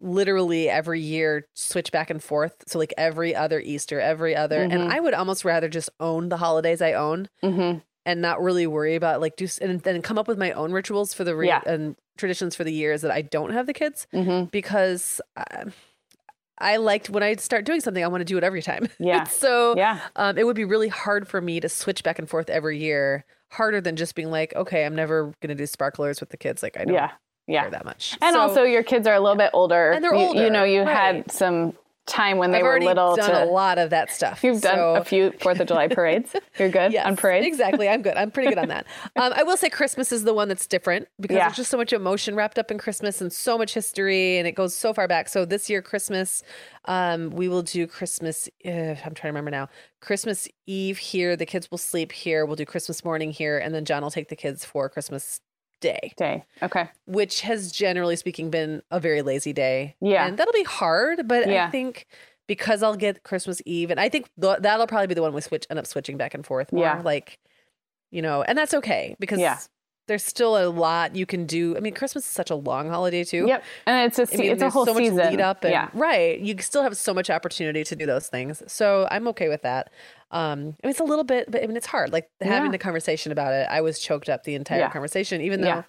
[0.00, 2.54] literally every year switch back and forth.
[2.66, 4.72] So like every other Easter, every other, Mhm.
[4.74, 7.78] and I would almost rather just own the holidays I own Mm-hmm.
[8.04, 11.14] and not really worry about like do and then come up with my own rituals
[11.14, 11.60] for the re- Yeah.
[11.64, 14.46] and traditions for the years that I don't have the kids Mm-hmm.
[14.46, 15.66] because I,
[16.58, 18.88] I liked when I start doing something I want to do it every time.
[18.98, 19.24] Yeah.
[19.24, 19.98] so Yeah.
[20.16, 23.24] um, it would be really hard for me to switch back and forth every year.
[23.50, 26.62] Harder than just being like, okay, I'm never gonna do sparklers with the kids.
[26.62, 27.10] Like I don't Yeah.
[27.46, 27.62] Yeah.
[27.62, 28.16] care that much.
[28.22, 29.90] And So also, your kids are a little bit older.
[29.92, 31.16] And they're You- You, know, you right.
[31.16, 31.74] had some
[32.06, 33.44] time when they I've were little done to.
[33.44, 34.42] a lot of that stuff.
[34.42, 36.34] You've done a few Fourth of July parades.
[36.58, 37.46] You're good Yes, on parades.
[37.46, 37.88] Exactly.
[37.88, 38.16] I'm good.
[38.16, 38.86] I'm pretty good on that.
[39.16, 41.44] Um, I will say Christmas is the one that's different because Yeah.
[41.48, 44.52] there's just so much emotion wrapped up in Christmas and so much history, and it
[44.52, 45.28] goes so far back.
[45.28, 46.42] So this year, Christmas,
[46.86, 48.48] um, we will do Christmas.
[48.64, 49.68] Uh, I'm trying to remember now.
[50.00, 51.36] Christmas Eve here.
[51.36, 52.44] The kids will sleep here.
[52.46, 55.40] We'll do Christmas morning here, and then John will take the kids for Christmas
[55.82, 56.44] Day, Day.
[56.62, 56.88] Okay.
[57.06, 59.94] which has generally speaking been a very lazy day.
[60.00, 60.26] Yeah.
[60.26, 61.66] and that'll be hard, but Yeah.
[61.66, 62.06] I think.
[62.48, 65.40] Because I'll get Christmas Eve, and I think th- that'll probably be the one we
[65.40, 66.82] switch end up switching back and forth more.
[66.84, 67.00] Yeah.
[67.02, 67.38] Like,
[68.10, 69.58] you know, and that's okay because Yeah.
[70.12, 71.74] There's still a lot you can do.
[71.74, 73.46] I mean, Christmas is such a long holiday too.
[73.48, 73.64] Yep.
[73.86, 75.16] And it's a I mean, it's a whole so much season.
[75.16, 75.88] lead up, and yeah.
[75.94, 78.62] right, you still have so much opportunity to do those things.
[78.70, 79.90] So I'm okay with that.
[80.30, 82.12] Um, I mean, it's a little bit, but I mean, it's hard.
[82.12, 82.72] Like having Yeah.
[82.72, 84.90] the conversation about it, I was choked up the entire Yeah.
[84.90, 85.82] conversation, even though Yeah.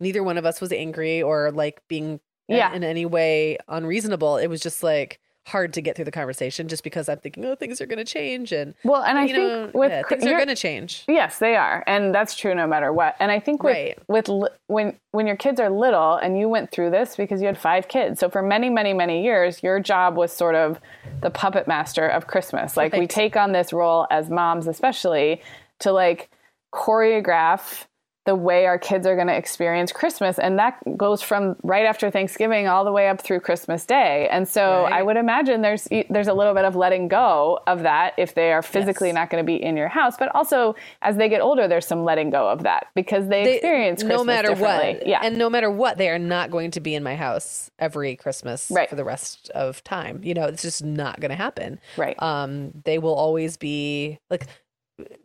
[0.00, 2.74] neither one of us was angry or like being in- Yeah.
[2.74, 4.36] in any way unreasonable.
[4.36, 7.54] It was just like hard to get through the conversation, just because I'm thinking, oh,
[7.56, 10.24] things are going to change, and Well, and I you think know, with yeah, things
[10.24, 11.04] are going to change.
[11.08, 13.16] Yes, they are, and that's true no matter what.
[13.18, 13.98] And I think with Right.
[14.08, 14.28] with
[14.68, 17.88] when when your kids are little, and you went through this because you had five
[17.88, 18.20] kids.
[18.20, 20.80] So for many, many, many years, your job was sort of
[21.20, 22.76] the puppet master of Christmas.
[22.76, 25.42] Like we take on this role as moms, especially
[25.80, 26.30] to like
[26.72, 27.86] choreograph
[28.24, 30.38] the way our kids are going to experience Christmas.
[30.38, 34.28] And that goes from right after Thanksgiving all the way up through Christmas Day.
[34.30, 34.92] And so Right.
[34.92, 38.52] I would imagine there's there's a little bit of letting go of that if they
[38.52, 39.14] are physically Yes.
[39.16, 40.16] not going to be in your house.
[40.16, 43.54] But also as they get older, there's some letting go of that because they, They-
[43.56, 45.04] experience Christmas no matter what.
[45.06, 45.18] Yeah.
[45.22, 48.70] And no matter what, they are not going to be in my house every Christmas
[48.70, 48.88] Right.
[48.88, 50.20] for the rest of time.
[50.22, 51.80] You know, it's just not going to happen.
[51.96, 52.14] Right.
[52.22, 54.46] Um, they will always be like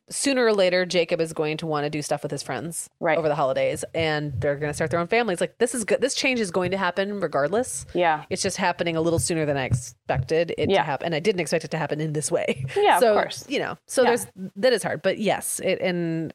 [0.10, 3.18] sooner or later Jacob is going to want to do stuff with his friends Right.
[3.18, 5.42] over the holidays and they're going to start their own families.
[5.42, 6.02] Like this is good.
[6.02, 7.86] This change is going to happen regardless.
[7.94, 8.24] yeah.
[8.30, 10.78] It's just happening a little sooner than I expected it Yeah.
[10.78, 11.06] to happen.
[11.08, 12.66] And I didn't expect it to happen in this way.
[12.76, 13.46] Yeah, of so, course.
[13.50, 14.10] You know, so Yeah.
[14.10, 15.02] there's that is hard.
[15.02, 16.34] But yes, it and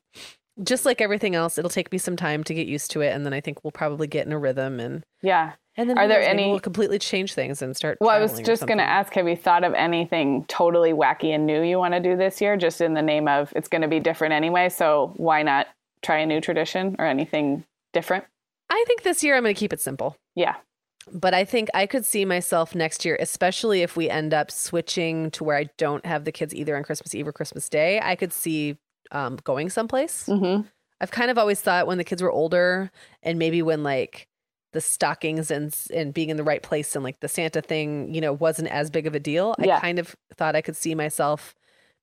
[0.63, 3.25] just like everything else, it'll take me some time to get used to it, and
[3.25, 5.53] then I think we'll probably get in a rhythm and Yeah.
[5.77, 7.97] and then Are there any- we'll completely change things and start.
[8.01, 11.47] Well, I was just going to ask have you thought of anything totally wacky and
[11.47, 13.89] new you want to do this year, just in the name of it's going to
[13.89, 14.69] be different anyway?
[14.69, 15.69] So why not
[16.03, 18.25] try a new tradition or anything different?
[18.69, 20.17] I think this year I'm going to keep it simple.
[20.35, 20.57] Yeah.
[21.13, 25.31] But I think I could see myself next year, especially if we end up switching
[25.33, 27.99] to where I don't have the kids either on Christmas Eve or Christmas Day.
[28.03, 28.77] I could see
[29.13, 30.27] um, going someplace.
[30.27, 30.63] Mm-hmm.
[31.01, 32.91] I've kind of always thought when the kids were older
[33.23, 34.29] and maybe when like
[34.73, 38.21] the stockings and and being in the right place and like the Santa thing, you
[38.21, 39.55] know, wasn't as big of a deal.
[39.59, 39.77] Yeah.
[39.77, 41.55] I kind of thought I could see myself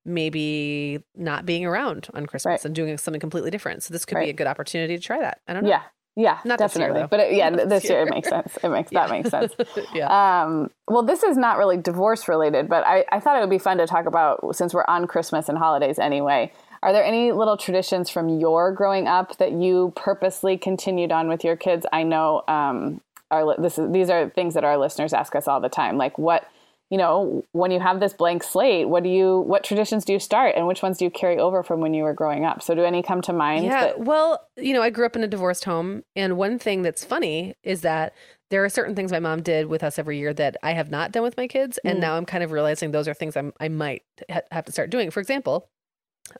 [0.05, 2.65] maybe not being around on Christmas Right.
[2.65, 3.83] and doing something completely different.
[3.83, 5.39] So this could be a good opportunity to try that.
[5.47, 5.69] I don't know.
[5.69, 5.81] Yeah.
[6.15, 6.39] Yeah.
[6.43, 7.07] Not this year, definitely.
[7.09, 8.57] but it, yeah, Not this this year it makes sense.
[8.61, 9.53] It makes that makes sense.
[9.93, 10.43] yeah.
[10.43, 13.59] Um, well, this is not really divorce related, but I, I thought it would be
[13.59, 16.51] fun to talk about since we're on Christmas and holidays anyway.
[16.81, 21.43] Are there any little traditions from your growing up that you purposely continued on with
[21.43, 21.85] your kids?
[21.91, 23.01] I know um,
[23.31, 25.97] our li- this is these are things that our listeners ask us all the time.
[25.97, 26.47] Like, what
[26.91, 30.17] you know, when you have this blank slate, what do you, what traditions do you
[30.17, 32.63] start and which ones do you carry over from when you were growing up?
[32.63, 33.65] So do any come to mind?
[33.65, 33.81] Yeah.
[33.81, 36.01] that- Well, you know, I grew up in a divorced home.
[36.15, 38.15] And one thing that's funny is that
[38.49, 41.11] there are certain things my mom did with us every year that I have not
[41.11, 41.77] done with my kids.
[41.85, 42.01] And Mm.
[42.01, 44.89] now I'm kind of realizing those are things I'm, I might ha- have to start
[44.89, 45.11] doing.
[45.11, 45.69] For example,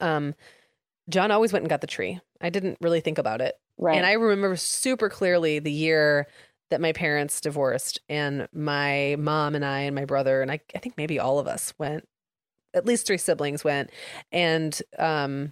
[0.01, 0.35] um,
[1.09, 2.19] John always went and got the tree.
[2.41, 3.55] I didn't really think about it.
[3.77, 3.97] right.
[3.97, 6.27] And I remember super clearly the year
[6.69, 10.79] that my parents divorced and my mom and I and my brother and I, I
[10.79, 12.07] think maybe all of us went,
[12.75, 13.89] at least three siblings went
[14.31, 15.51] and um,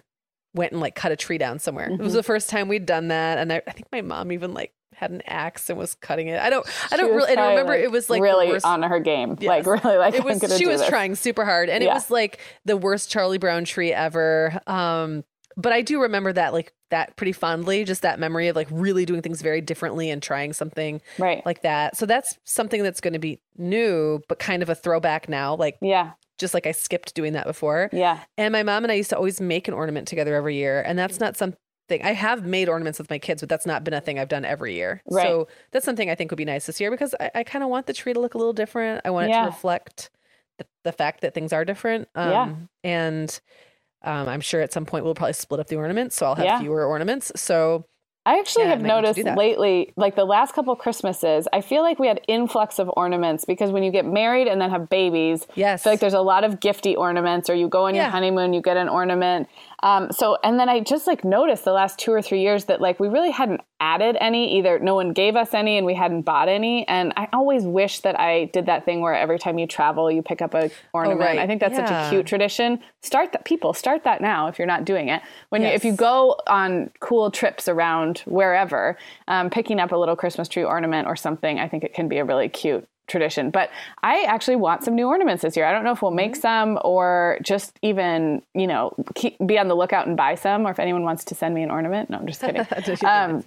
[0.54, 1.90] went and like cut a tree down somewhere.
[1.90, 2.16] It was Mhm.
[2.16, 3.38] the first time we'd done that.
[3.38, 6.40] And I, I think my mom even like had an axe and was cutting it.
[6.40, 8.82] I don't, I don't really, and I remember like, it was like really worst- on
[8.82, 9.36] her game.
[9.40, 9.66] Yes.
[9.66, 10.88] Like really like it was she do was this.
[10.88, 15.24] trying super hard and it was like the worst charlie brown tree ever um
[15.56, 19.04] but i do remember that like that pretty fondly just that memory of like really
[19.04, 21.44] doing things very differently and trying something Right.
[21.46, 25.28] like that so that's something that's going to be new but kind of a throwback
[25.28, 26.12] now like yeah.
[26.38, 28.20] just like i skipped doing that before Yeah.
[28.36, 30.98] and my mom and i used to always make an ornament together every year and
[30.98, 31.36] that's not
[31.88, 34.28] something I have made ornaments with my kids, but that's not been a thing I've
[34.28, 35.02] done every year.
[35.10, 35.24] Right.
[35.24, 37.70] So that's something I think would be nice this year because I, I kind of
[37.70, 39.02] want the tree to look a little different.
[39.04, 39.40] I want it Yeah.
[39.40, 40.10] to reflect
[40.58, 42.08] the, the fact that things are different.
[42.14, 42.54] Um, Yeah.
[42.84, 43.40] And
[44.02, 46.44] um, I'm sure at some point we'll probably split up the ornaments, so I'll have
[46.44, 46.58] Yeah.
[46.58, 47.32] fewer ornaments.
[47.36, 47.86] So
[48.26, 52.08] I actually Yeah, have noticed lately, like the last couple Christmases, I feel like we
[52.08, 55.82] had influx of ornaments because when you get married and then have babies, I yes,
[55.82, 58.60] feel like there's a lot of gifty ornaments, or you go on your honeymoon, you
[58.60, 59.48] get an ornament.
[59.82, 62.80] Um, so, and then I just like noticed the last two or three years that
[62.80, 64.58] like we really hadn't added any.
[64.58, 66.86] Either no one gave us any, and we hadn't bought any.
[66.88, 70.22] And I always wish that I did that thing where every time you travel, you
[70.22, 71.20] pick up a ornament.
[71.20, 71.38] Oh, right.
[71.38, 72.80] I think that's such a cute tradition.
[73.02, 75.22] Start that, people start that now if you're not doing it.
[75.50, 78.98] When you, if you go on cool trips around wherever,
[79.28, 82.18] um, picking up a little Christmas tree ornament or something, I think it can be
[82.18, 83.50] a really cute tradition.
[83.50, 83.70] But
[84.02, 85.66] I actually want some new ornaments this year.
[85.66, 86.16] I don't know if we'll Mm-hmm.
[86.16, 90.66] make some or just even, you know, keep, be on the lookout and buy some,
[90.66, 92.10] or if anyone wants to send me an ornament.
[92.10, 92.66] No, I'm just kidding.
[93.08, 93.42] Um,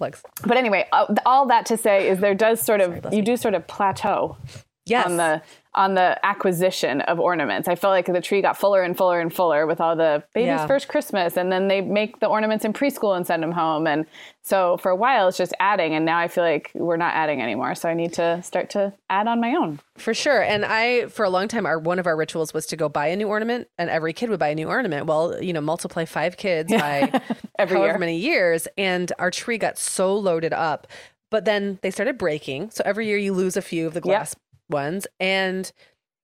[0.46, 3.16] but anyway, uh, all that to say is there does sort of Leslie.
[3.16, 4.36] you do sort of plateau
[4.84, 5.06] Yes.
[5.06, 5.40] on the
[5.74, 7.66] on the acquisition of ornaments.
[7.66, 10.48] I felt like the tree got fuller and fuller and fuller with all the baby's
[10.48, 10.66] Yeah.
[10.66, 13.86] first Christmas, and then they make the ornaments in preschool and send them home.
[13.86, 14.04] And
[14.42, 17.40] so for a while, it's just adding, and now I feel like we're not adding
[17.40, 17.74] anymore.
[17.74, 19.80] So I need to start to add on my own.
[19.96, 20.42] For sure.
[20.42, 23.06] And I, for a long time, our one of our rituals was to go buy
[23.06, 25.06] a new ornament, and every kid would buy a new ornament.
[25.06, 27.20] Well, you know, multiply five kids by
[27.58, 27.98] Every however year.
[27.98, 30.86] many years, and our tree got so loaded up.
[31.30, 32.72] But then they started breaking.
[32.72, 34.36] So every year you lose a few of the glass
[34.68, 35.06] ones.
[35.20, 35.70] And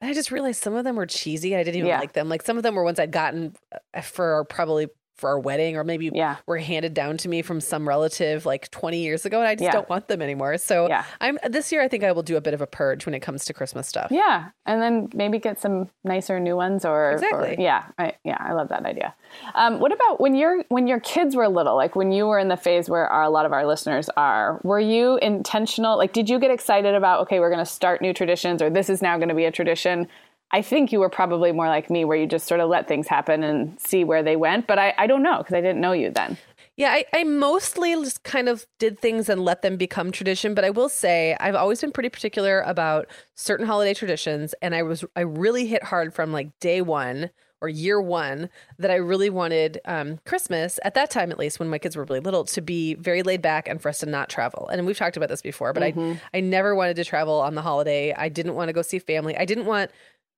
[0.01, 1.57] I just realized some of them were cheesy.
[1.57, 1.99] I didn't even Yeah.
[1.99, 2.29] like them.
[2.29, 3.55] Like some of them were ones I'd gotten
[3.95, 6.37] uh, for probably for our wedding or maybe Yeah.
[6.47, 9.65] were handed down to me from some relative like 20 years ago and I just
[9.65, 9.73] Yeah.
[9.73, 10.57] don't want them anymore.
[10.59, 11.05] So Yeah.
[11.21, 13.21] I'm this year I think I will do a bit of a purge when it
[13.21, 14.09] comes to Christmas stuff.
[14.11, 17.57] Yeah, and then maybe get some nicer new ones, or or- Exactly.
[17.59, 19.15] yeah, I, yeah, I love that idea.
[19.55, 22.49] Um, what about when your when your kids were little, like when you were in
[22.49, 24.61] the phase where our, a lot of our listeners are?
[24.63, 25.99] Were you intentional?
[25.99, 28.89] Like, did you get excited about okay, we're going to start new traditions, or this
[28.89, 30.07] is now going to be a tradition?
[30.51, 33.07] I think you were probably more like me, where you just sort of let things
[33.07, 34.67] happen and see where they went.
[34.67, 36.39] But I, I don't know because I didn't know you then.
[36.77, 40.55] Yeah, I, I mostly just kind of did things and let them become tradition.
[40.55, 44.83] But I will say I've always been pretty particular about certain holiday traditions, and I
[44.83, 47.31] was I really hit hard from like day one
[47.61, 51.69] or year one that I really wanted um, Christmas at that time, at least when
[51.69, 54.29] my kids were really little, to be very laid back and for us to not
[54.29, 54.69] travel.
[54.69, 57.63] And we've talked about this before, but I I never wanted to travel on the
[57.63, 58.15] holiday.
[58.15, 59.37] I didn't want to go see family.
[59.37, 59.91] I didn't want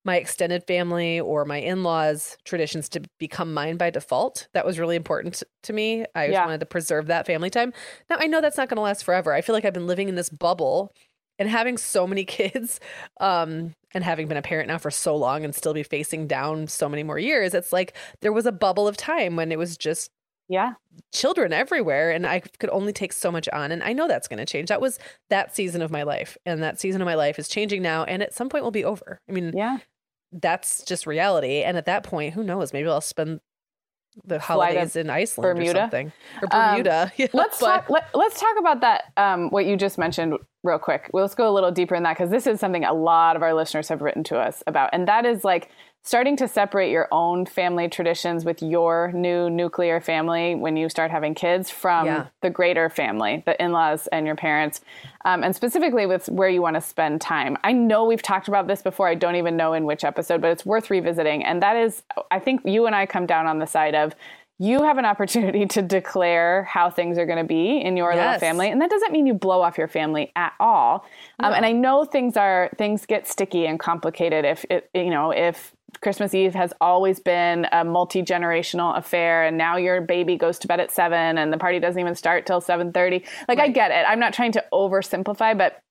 [0.03, 4.95] my extended family or my in-laws traditions to become mine by default that was really
[4.95, 6.45] important to me i just Yeah.
[6.45, 7.71] wanted to preserve that family time
[8.09, 10.09] now i know that's not going to last forever i feel like i've been living
[10.09, 10.91] in this bubble
[11.39, 12.79] and having so many kids
[13.19, 16.67] um and having been a parent now for so long and still be facing down
[16.67, 19.77] so many more years it's like there was a bubble of time when it was
[19.77, 20.09] just
[20.47, 20.73] Yeah,
[21.13, 24.39] children everywhere and I could only take so much on and I know that's going
[24.39, 24.69] to change.
[24.69, 24.99] That was
[25.29, 28.21] that season of my life and that season of my life is changing now and
[28.21, 29.19] at some point will be over.
[29.29, 29.77] I mean, yeah.
[30.31, 33.39] That's just reality and at that point, who knows, maybe I'll spend
[34.25, 35.71] the holidays in Iceland Bermuda?
[35.79, 36.11] or something.
[36.41, 37.11] Or Um, Bermuda.
[37.17, 37.89] Yeah, let's but- talk.
[37.89, 39.03] Let, let's talk about that.
[39.17, 41.09] Um, what you just mentioned, real quick.
[41.13, 43.41] Well, let's go a little deeper in that because this is something a lot of
[43.41, 45.69] our listeners have written to us about, and that is like
[46.03, 51.11] starting to separate your own family traditions with your new nuclear family when you start
[51.11, 52.25] having kids from Yeah.
[52.41, 54.81] the greater family, the in-laws and your parents,
[55.25, 57.55] um, and specifically with where you want to spend time.
[57.63, 59.07] I know we've talked about this before.
[59.07, 61.43] I don't even know in which episode, but it's worth revisiting.
[61.45, 64.15] And that is, I think you and I come down on the side of
[64.61, 68.37] you have an opportunity to declare how things are going to be in your little
[68.39, 71.03] family and that doesn't mean you blow off your family at all
[71.39, 75.31] um, and i know things are things get sticky and complicated if it you know
[75.31, 80.67] if christmas eve has always been a multi-generational affair and now your baby goes to
[80.67, 84.05] bed at 7 and the party doesn't even start till 7.30 like i get it.
[84.07, 85.81] I'm not trying to oversimplify but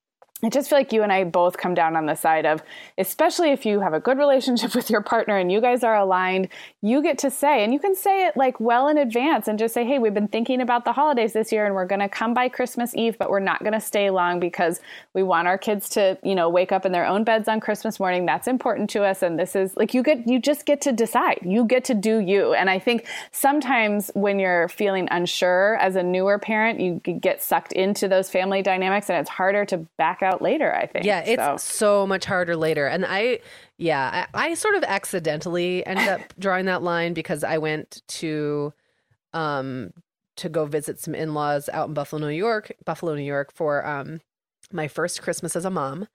[0.43, 2.63] I just feel like you and I both come down on the side of,
[2.97, 6.49] especially if you have a good relationship with your partner and you guys are aligned,
[6.81, 9.75] you get to say, and you can say it like well in advance and just
[9.75, 12.33] say, hey, we've been thinking about the holidays this year and we're going to come
[12.33, 14.81] by Christmas Eve, but we're not going to stay long because
[15.13, 18.01] we want our kids to, you know, wake up in their own beds on Christmas
[18.01, 18.25] morning.
[18.25, 19.23] That's important to us.
[19.23, 21.41] And this is like, you get, you just get to decide.
[21.43, 22.55] You get to do you.
[22.55, 27.73] And I think sometimes when you're feeling unsure as a newer parent, you get sucked
[27.73, 31.05] into those family dynamics and it's harder to back out later, I think.
[31.05, 32.87] Yeah, it's So- so, much harder later.
[32.87, 33.41] And I,
[33.79, 38.73] yeah, I, I sort of accidentally ended up drawing that line because I went to,
[39.33, 39.93] um,
[40.37, 44.21] to go visit some in-laws out in Buffalo, New York, Buffalo, New York for um
[44.73, 46.07] my first Christmas as a mom.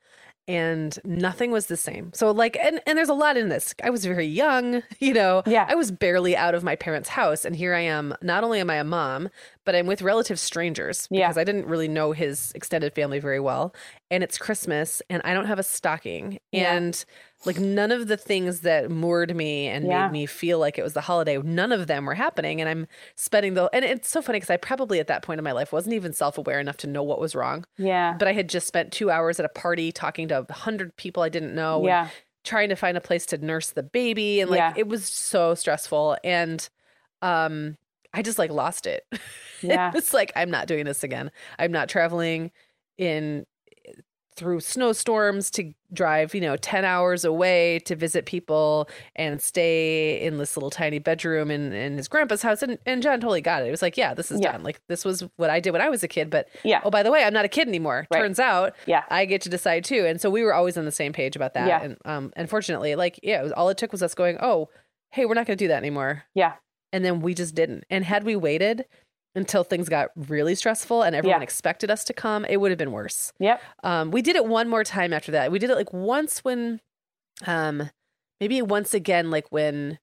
[0.47, 2.11] And nothing was the same.
[2.13, 3.73] So like and, and there's a lot in this.
[3.83, 5.43] I was very young, you know.
[5.45, 5.65] Yeah.
[5.67, 7.45] I was barely out of my parents' house.
[7.45, 9.29] And here I am, not only am I a mom,
[9.65, 11.27] but I'm with relative strangers Yeah.
[11.27, 13.73] because I didn't really know his extended family very well.
[14.11, 16.39] And it's Christmas and I don't have a stocking.
[16.51, 16.73] Yeah.
[16.75, 17.03] And
[17.45, 20.03] like none of the things that moored me and Yeah.
[20.07, 22.61] made me feel like it was the holiday, none of them were happening.
[22.61, 25.43] And I'm spending the and it's so funny because I probably at that point in
[25.43, 27.65] my life wasn't even self-aware enough to know what was wrong.
[27.77, 28.15] yeah.
[28.17, 31.23] But I had just spent two hours at a party talking to a hundred people
[31.23, 31.85] I didn't know.
[31.85, 32.09] Yeah.
[32.43, 34.73] trying to find a place to nurse the baby and like Yeah.
[34.77, 36.69] it was so stressful and
[37.23, 37.75] um
[38.15, 39.03] I just like lost it.
[39.61, 39.91] Yeah.
[39.95, 41.31] it's like I'm not doing this again.
[41.57, 42.51] I'm not traveling
[42.97, 43.45] in
[44.35, 50.37] through snowstorms to drive, you know, 10 hours away to visit people and stay in
[50.37, 52.61] this little tiny bedroom in, in his grandpa's house.
[52.61, 53.67] And, and John totally got it.
[53.67, 54.51] It was like, yeah, this is Yeah.
[54.51, 54.63] done.
[54.63, 56.29] Like, this was what I did when I was a kid.
[56.29, 56.81] But Yeah.
[56.83, 58.07] oh, by the way, I'm not a kid anymore.
[58.11, 58.19] Right.
[58.19, 59.03] Turns out Yeah.
[59.09, 60.05] I get to decide too.
[60.05, 61.67] And so we were always on the same page about that.
[61.69, 61.81] Yeah.
[61.81, 64.67] And um, unfortunately, like, yeah, it was, all it took was us going, oh,
[65.11, 66.23] hey, we're not going to do that anymore.
[66.33, 66.53] Yeah.
[66.93, 67.83] And then we just didn't.
[67.89, 68.85] And had we waited
[69.35, 71.43] until things got really stressful and everyone Yeah.
[71.43, 73.33] expected us to come, it would have been worse.
[73.39, 73.61] Yep.
[73.83, 75.51] Um, we did it one more time after that.
[75.51, 76.79] We did it like once when,
[77.45, 77.89] um,
[78.39, 79.99] maybe once again, like when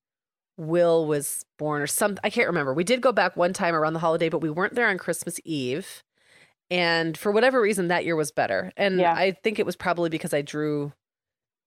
[0.58, 2.18] Will was born or some.
[2.22, 2.74] I can't remember.
[2.74, 5.40] We did go back one time around the holiday, but we weren't there on Christmas
[5.46, 6.02] Eve.
[6.70, 8.70] And for whatever reason, that year was better.
[8.76, 9.14] And Yeah.
[9.14, 10.92] I think it was probably because I drew,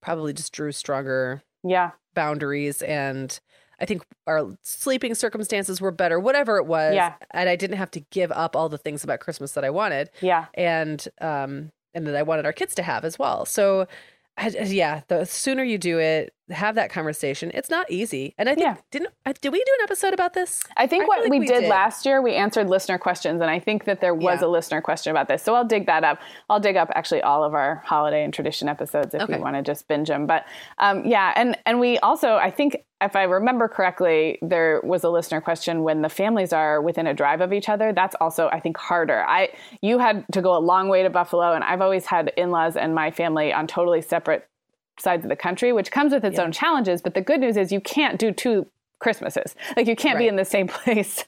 [0.04, 1.92] probably just drew stronger Yeah.
[2.14, 3.40] boundaries and
[3.80, 6.96] I think our sleeping circumstances were better, whatever it was.
[6.96, 7.14] Yeah.
[7.32, 10.10] And I didn't have to give up all the things about Christmas that I wanted
[10.22, 10.46] Yeah.
[10.54, 13.46] and um and that I wanted our kids to have as well.
[13.46, 13.88] So
[14.38, 17.50] I, yeah, the sooner you do it, have that conversation.
[17.54, 18.36] It's not easy.
[18.38, 18.76] And I think Yeah.
[18.92, 20.64] didn't I, did we do an episode about this?
[20.78, 21.70] I think I what like we, we did, did.
[21.70, 24.48] last year, we answered listener questions, and I think that there was Yeah.
[24.48, 25.42] a listener question about this.
[25.42, 26.20] So I'll dig that up.
[26.50, 29.36] I'll dig up actually all of our holiday and tradition episodes if Okay.
[29.38, 30.28] you want to just binge them.
[30.28, 30.46] But
[30.78, 35.10] um, yeah, and and we also, I think, if I remember correctly, there was a
[35.10, 37.92] listener question when the families are within a drive of each other.
[37.92, 39.24] That's also, I think, harder.
[39.28, 39.50] I
[39.82, 42.94] you had to go a long way to Buffalo, and I've always had in-laws and
[42.94, 44.48] my family on totally separate
[44.98, 46.44] sides of the country, which comes with its Yeah.
[46.46, 47.02] own challenges.
[47.02, 48.68] But the good news is you can't do two
[49.00, 49.56] Christmases.
[49.76, 51.26] Like you can't be in the same place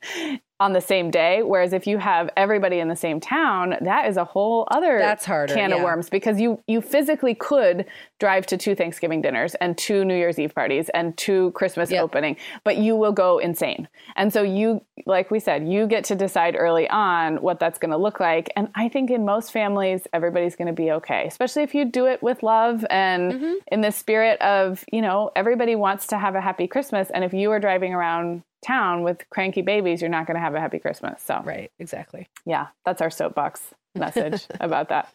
[0.60, 1.44] on the same day.
[1.44, 5.26] Whereas if you have everybody in the same town, that is a whole other That's
[5.26, 7.86] harder, can of worms because you you physically could
[8.20, 12.04] drive to two Thanksgiving dinners and two New Year's Eve parties and two Christmas Yep.
[12.04, 13.88] opening, but you will go insane.
[14.16, 17.92] And so you like we said, you get to decide early on what that's going
[17.92, 18.50] to look like.
[18.56, 22.08] And I think in most families everybody's going to be okay, especially if you do
[22.08, 23.54] it with love and Mm-hmm.
[23.72, 27.34] in the spirit of, you know, everybody wants to have a happy Christmas and if
[27.34, 30.80] you are driving around town with cranky babies, you're not going to have a happy
[30.80, 31.22] Christmas.
[31.22, 32.28] So Right, exactly.
[32.46, 33.62] yeah, that's our soapbox
[33.96, 35.12] message about that.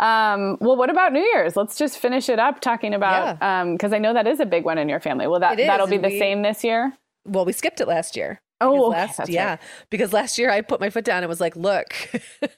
[0.00, 1.54] Um, well, what about New Year's?
[1.56, 3.38] Let's just finish it up talking about
[3.72, 5.26] because I know that is a big one in your family.
[5.26, 6.92] Well, that that'll be the we- same this year.
[7.24, 8.40] Well, we skipped it last year.
[8.60, 9.60] Oh, okay, last, yeah, right.
[9.90, 11.92] because last year I put my foot down and was like, "Look,"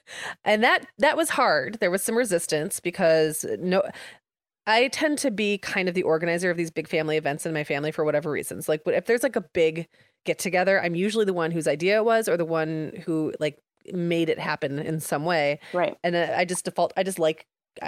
[0.44, 1.78] and that that was hard.
[1.80, 3.82] There was some resistance because no,
[4.66, 7.64] I tend to be kind of the organizer of these big family events in my
[7.64, 8.68] family for whatever reasons.
[8.68, 9.88] Like, if there's like a big
[10.24, 13.58] get together, I'm usually the one whose idea it was, or the one who like
[13.92, 15.60] made it happen in some way.
[15.72, 15.96] Right.
[16.04, 16.92] And uh, I just default.
[16.96, 17.46] I just like.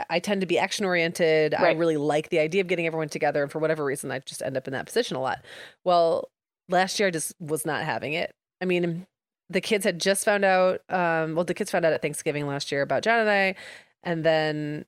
[0.08, 1.52] I- tend to be action oriented.
[1.52, 4.40] I really like the idea of getting everyone together, and for whatever reason, I just
[4.40, 5.44] end up in that position a lot.
[5.82, 6.30] Well,
[6.68, 8.32] last year I just was not having it.
[8.60, 9.08] I mean,
[9.48, 10.82] the kids had just found out.
[10.88, 13.56] Um, well, the kids found out at Thanksgiving last year about John and I,
[14.04, 14.84] and then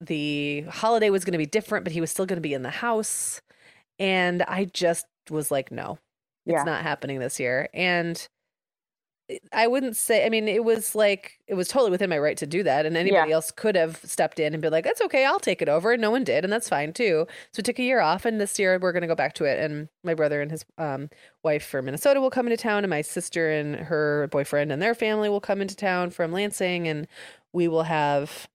[0.00, 2.62] the holiday was going to be different, but he was still going to be in
[2.62, 3.40] the house,
[4.00, 5.98] and I just was like, no,
[6.46, 6.64] It's Yeah.
[6.64, 7.68] not happening this year.
[7.74, 8.28] And
[9.52, 12.46] I wouldn't say, I mean, it was like, it was totally within my right to
[12.48, 12.84] do that.
[12.84, 13.36] And anybody Yeah.
[13.36, 15.92] else could have stepped in and been like, that's okay, I'll take it over.
[15.92, 16.42] And no one did.
[16.42, 17.26] And that's fine too.
[17.52, 18.24] So we took a year off.
[18.24, 19.60] And this year we're going to go back to it.
[19.60, 21.10] And my brother and his um,
[21.44, 22.82] wife from Minnesota will come into town.
[22.82, 26.88] And my sister and her boyfriend and their family will come into town from Lansing.
[26.88, 27.06] And
[27.52, 28.48] we will have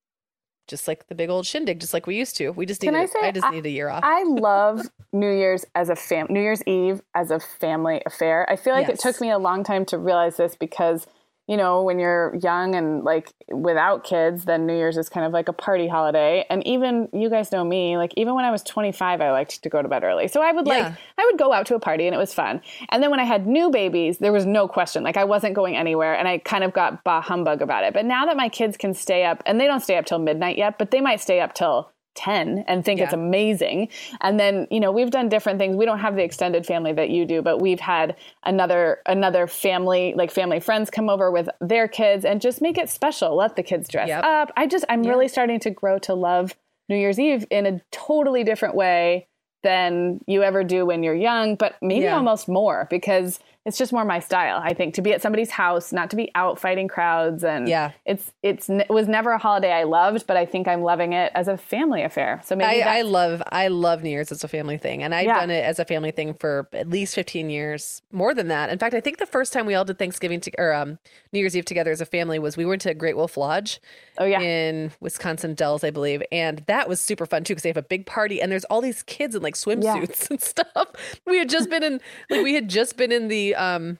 [0.67, 2.49] just like the big old shindig, just like we used to.
[2.51, 4.03] We just need, I I, say, I just I- need a year off.
[4.03, 4.81] I love
[5.13, 8.49] New Year's as a fam New Year's Eve as a family affair.
[8.49, 8.99] I feel like Yes.
[8.99, 11.07] it took me a long time to realize this because
[11.47, 15.31] you know when you're young and like without kids then New Year's is kind of
[15.31, 18.63] like a party holiday and even you guys know me like even when I was
[18.63, 20.27] 25 I liked to go to bed early.
[20.27, 20.95] So I would like Yeah.
[21.17, 22.61] I would go out to a party and it was fun.
[22.89, 25.75] And then when I had new babies there was no question like I wasn't going
[25.75, 27.93] anywhere and I kind of got bah humbug about it.
[27.93, 30.57] But now that my kids can stay up and they don't stay up till midnight
[30.57, 33.89] yet but they might stay up till 10 and think it's amazing.
[34.21, 35.75] And then, you know, we've done different things.
[35.75, 40.13] We don't have the extended family that you do, but we've had another another family,
[40.15, 43.35] like family friends come over with their kids and just make it special.
[43.35, 44.23] Let the kids dress Yep.
[44.23, 44.51] up.
[44.57, 46.55] I just I'm really starting to grow to love
[46.89, 49.27] New Year's Eve in a totally different way
[49.63, 52.15] than you ever do when you're young, but maybe Yeah.
[52.15, 54.61] almost more because it's just more my style.
[54.63, 57.91] I think to be at somebody's house, not to be out fighting crowds, and Yeah.
[58.05, 61.31] it's it's it was never a holiday I loved, but I think I'm loving it
[61.33, 62.41] as a family affair.
[62.45, 65.25] So maybe I, I love I love New Year's as a family thing, and I've
[65.25, 65.39] Yeah.
[65.39, 68.69] done it as a family thing for at least fifteen years, more than that.
[68.69, 70.99] In fact, I think the first time we all did Thanksgiving to, or um,
[71.33, 73.79] New Year's Eve together as a family was we went to Great Wolf Lodge
[74.19, 77.69] oh yeah, in Wisconsin Dells, I believe, and that was super fun too because they
[77.69, 80.89] have a big party and there's all these kids in like swimsuits and stuff.
[81.25, 81.99] We had just been in
[82.29, 83.97] like we had just been in the um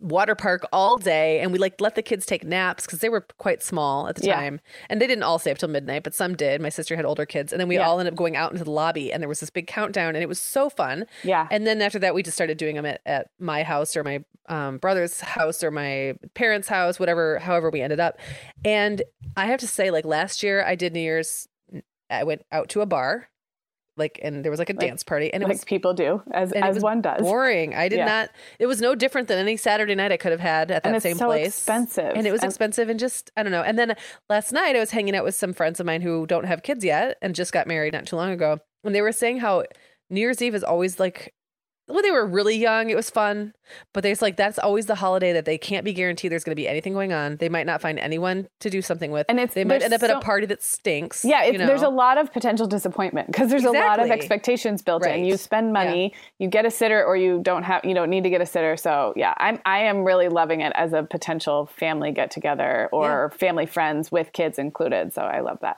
[0.00, 3.26] water park all day and we like let the kids take naps because they were
[3.36, 4.34] quite small at the Yeah.
[4.36, 7.04] time and they didn't all stay up till midnight but some did my sister had
[7.04, 7.86] older kids and then we Yeah.
[7.86, 10.22] all ended up going out into the lobby and there was this big countdown and
[10.22, 11.46] it was so fun yeah.
[11.50, 14.24] and then after that we just started doing them at, at my house or my
[14.48, 18.18] um, brother's house or my parents house whatever however we ended up
[18.64, 19.02] and
[19.36, 21.46] i have to say like last year i did new year's
[22.08, 23.28] i went out to a bar
[23.96, 26.22] like and there was like a Like- dance party and it like was people do,
[26.32, 27.20] as as was one does.
[27.22, 27.74] boring.
[27.74, 28.06] I did Yeah.
[28.06, 28.30] not.
[28.58, 30.92] It was no different than any Saturday night I could have had at that same
[30.92, 30.94] place.
[30.94, 31.46] And it's same so place.
[31.46, 32.12] expensive.
[32.16, 33.62] and it was And- expensive, and just I don't know.
[33.62, 33.94] And then
[34.28, 36.84] last night I was hanging out with some friends of mine who don't have kids
[36.84, 39.64] yet and just got married not too long ago, and they were saying how
[40.10, 41.32] New Year's Eve is always like.
[41.86, 43.52] When they were really young, it was fun,
[43.92, 46.60] but there's like that's always the holiday that they can't be guaranteed there's going to
[46.60, 47.36] be anything going on.
[47.36, 50.02] They might not find anyone to do something with, And it's- they might end up
[50.02, 51.26] at a party that stinks.
[51.26, 55.04] Yeah, you there's a lot of potential disappointment because there's a lot of expectations built
[55.06, 55.24] in.
[55.26, 58.30] You spend money, you get a sitter, or you don't have, you don't need to
[58.30, 58.78] get a sitter.
[58.78, 63.30] So yeah, I'm I am really loving it as a potential family get together or
[63.36, 65.12] family friends with kids included.
[65.12, 65.76] So I love that.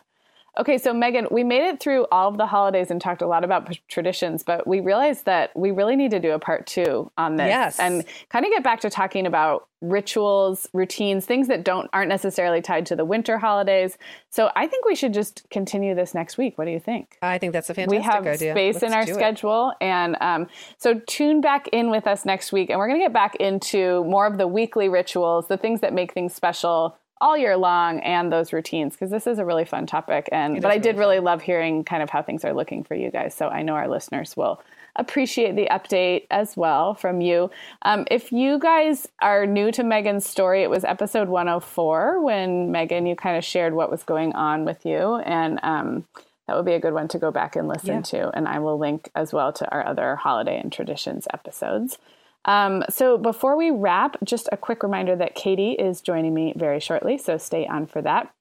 [0.59, 3.45] Okay, so Meagan, we made it through all of the holidays and talked a lot
[3.45, 7.11] about p- traditions, but we realized that we really need to do a part two
[7.19, 7.79] on this Yes.
[7.79, 12.63] and kind of get back to talking about rituals, routines, things that don't aren't necessarily
[12.63, 13.99] tied to the winter holidays.
[14.31, 16.57] So I think we should just continue this next week.
[16.57, 17.19] What do you think?
[17.21, 18.11] I think that's a fantastic idea.
[18.11, 18.53] we have idea.
[18.55, 19.15] space in Let's our do it.
[19.15, 20.47] schedule and um,
[20.79, 24.03] so tune back in with us next week and we're going to get back into
[24.05, 28.31] more of the weekly rituals the things that make things special all year long and
[28.31, 31.41] those routines because this is a really fun topic and but i did really love
[31.43, 34.37] hearing kind of how things are looking for you guys so i know our listeners
[34.37, 34.61] will
[34.97, 37.51] appreciate the update as well from you
[37.83, 43.07] um, if you guys are new to meagan's story it was episode 104 when megan
[43.07, 46.05] you kind of shared what was going on with you and um,
[46.47, 48.01] that would be a good one to go back and listen Yeah.
[48.03, 48.31] to.
[48.37, 51.99] And I will link as well to our other holiday and traditions episodes.
[52.47, 56.81] Um, so before we wrap, just a quick reminder that Katie is joining me very
[56.81, 57.19] shortly.
[57.19, 58.33] So stay on for that.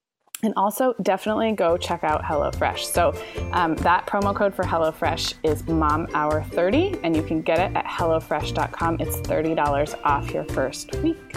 [0.44, 2.80] And also, definitely go check out HelloFresh.
[2.80, 3.14] So,
[3.54, 7.76] um, that promo code for HelloFresh is Mom Hour 30, and you can get it
[7.76, 8.98] at HelloFresh.com.
[9.00, 11.36] It's $30 off your first week.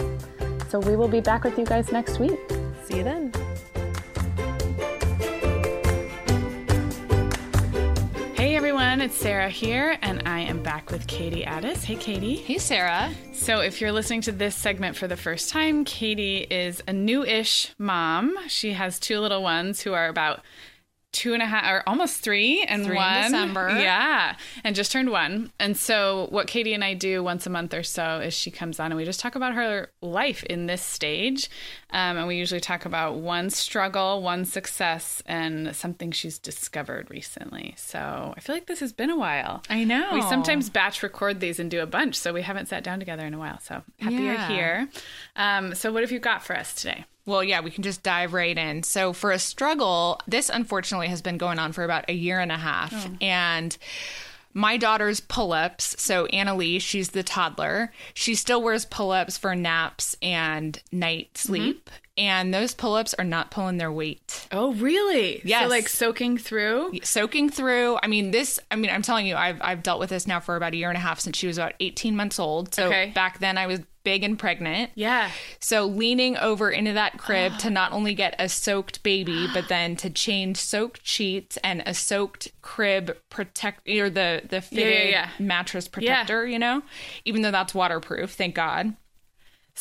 [0.67, 2.39] So, we will be back with you guys next week.
[2.83, 3.31] See you then.
[8.99, 11.85] Everyone, it's Sarah here, and I am back with Katie Addiss.
[11.85, 12.35] Hey Katie.
[12.35, 13.09] Hey, Sarah.
[13.31, 17.23] So, if you're listening to this segment for the first time, Katie is a new
[17.23, 18.35] ish mom.
[18.49, 20.41] She has two little ones who are about
[21.11, 23.69] two and a half or almost three and Three in one December.
[23.79, 27.73] yeah and just turned one and so what katie and i do once a month
[27.73, 30.83] or so is she comes on and we just talk about her life in this
[30.83, 31.49] stage
[31.91, 37.73] um, and we usually talk about one struggle one success and something she's discovered recently
[37.75, 40.11] so i feel like this has been a while I know.
[40.13, 43.25] we sometimes batch record these and do a bunch, so we haven't sat down together
[43.25, 43.59] in a while.
[43.61, 44.89] So happy you're here.
[45.35, 47.05] Um, so what have you got for us today?
[47.29, 48.83] Well, yeah, we can just dive right in.
[48.83, 52.51] So, for a struggle, this unfortunately has been going on for about a year and
[52.51, 52.93] a half.
[52.93, 53.15] Oh.
[53.21, 53.77] And
[54.53, 55.95] my daughter's pull ups.
[56.01, 57.91] So Annalise, she's the toddler.
[58.13, 61.47] She still wears pull ups for naps and night mm-hmm.
[61.47, 61.89] sleep.
[62.17, 64.47] And those pull ups are not pulling their weight.
[64.51, 65.41] Oh, really?
[65.45, 65.63] Yes.
[65.63, 66.99] So like soaking through.
[67.03, 67.97] Soaking through.
[68.03, 70.57] I mean, this, I mean, I'm telling you, I've, I've dealt with this now for
[70.57, 72.73] about a year and a half since she was about 18 months old.
[72.73, 73.11] So Okay.
[73.15, 73.79] back then I was
[74.09, 74.89] big and pregnant.
[74.95, 75.29] Yeah.
[75.59, 79.95] So leaning over into that crib to not only get a soaked baby, but then
[79.97, 85.09] to change soaked sheets and a soaked crib protect or the the Yeah, yeah, fitted
[85.11, 85.29] yeah.
[85.37, 86.81] mattress protector, you know,
[87.23, 88.95] even though that's waterproof, thank God.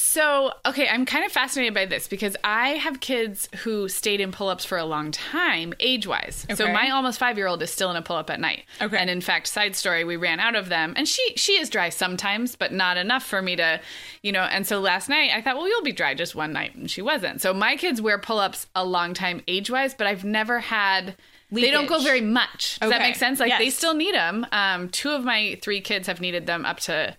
[0.01, 4.31] So, okay, I'm kind of fascinated by this because I have kids who stayed in
[4.31, 6.47] pull ups for a long time, age wise.
[6.55, 8.63] So, my almost five year old is still in a pull up at night.
[8.81, 8.97] Okay.
[8.97, 10.95] And in fact, side story, we ran out of them.
[10.97, 13.81] And she she is dry sometimes, but not enough for me to,
[14.23, 14.43] you know.
[14.43, 16.77] And so last night I thought, well, you'll be dry just one night.
[16.77, 17.41] And she wasn't.
[17.41, 21.17] So, my kids wear pull ups a long time age wise, but I've never had.
[21.51, 22.79] They don't go very much.
[22.79, 23.41] Does that make sense?
[23.41, 24.47] Like they still need them.
[24.53, 27.17] Um, two of my three kids have needed them up to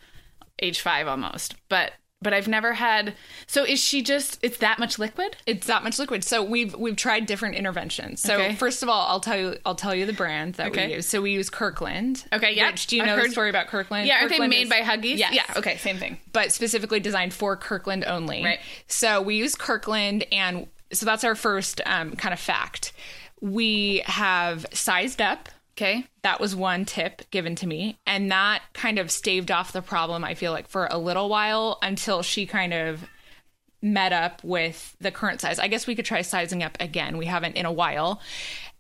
[0.61, 1.91] age five almost, but
[2.21, 3.13] but I've never had.
[3.47, 4.39] So is she just?
[4.41, 5.37] It's that much liquid?
[5.45, 6.23] It's that much liquid.
[6.23, 8.21] So we've we've tried different interventions.
[8.21, 8.55] So Okay.
[8.55, 10.87] first of all, I'll tell you I'll tell you the brand that Okay.
[10.87, 11.05] we use.
[11.07, 12.25] So we use Kirkland.
[12.33, 12.71] Okay, yeah.
[12.71, 14.07] Which, do you I've know the story about Kirkland?
[14.07, 15.17] Yeah, aren't they made is- by Huggies?
[15.17, 15.33] Yes.
[15.33, 15.53] Yeah.
[15.57, 16.17] Okay, same thing.
[16.33, 18.43] but specifically designed for Kirkland only.
[18.43, 18.59] Right.
[18.87, 22.91] So we use Kirkland, and so that's our first um, kind of fact.
[23.41, 25.47] We have sized up.
[25.79, 26.05] Okay.
[26.23, 30.25] That was one tip given to me, and that kind of staved off the problem.
[30.25, 33.07] I feel like for a little while until she kind of
[33.81, 35.57] met up with the current size.
[35.57, 37.17] I guess we could try sizing up again.
[37.17, 38.21] We haven't in a while.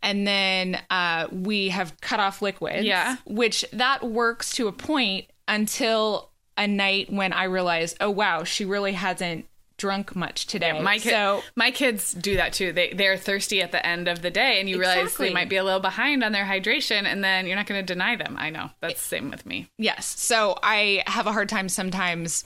[0.03, 2.85] And then uh, we have cut off liquids.
[2.85, 3.15] Yeah.
[3.25, 8.65] Which that works to a point until a night when I realized, oh, wow, she
[8.65, 9.45] really hasn't
[9.79, 10.79] drunk much today.
[10.79, 12.71] My kid, so my kids do that too.
[12.71, 15.55] They they're thirsty at the end of the day, and you realize they might be
[15.57, 18.35] a little behind on their hydration, and then you're not going to deny them.
[18.37, 19.67] I know that's the same with me.
[19.79, 20.05] Yes.
[20.19, 22.43] So I have a hard time sometimes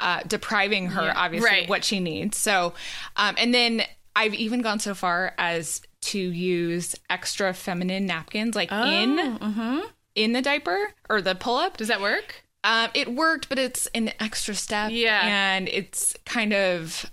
[0.00, 1.62] uh, depriving her, obviously, Right.
[1.64, 2.38] of what she needs.
[2.38, 2.72] So,
[3.16, 3.82] um, and then
[4.16, 9.80] I've even gone so far as to use extra feminine napkins, like in Mm-hmm.
[10.14, 11.76] in the diaper or the pull up.
[11.76, 12.44] Does that work?
[12.62, 14.90] Um, it worked, but it's an extra step.
[14.92, 15.20] Yeah.
[15.22, 17.10] and it's kind of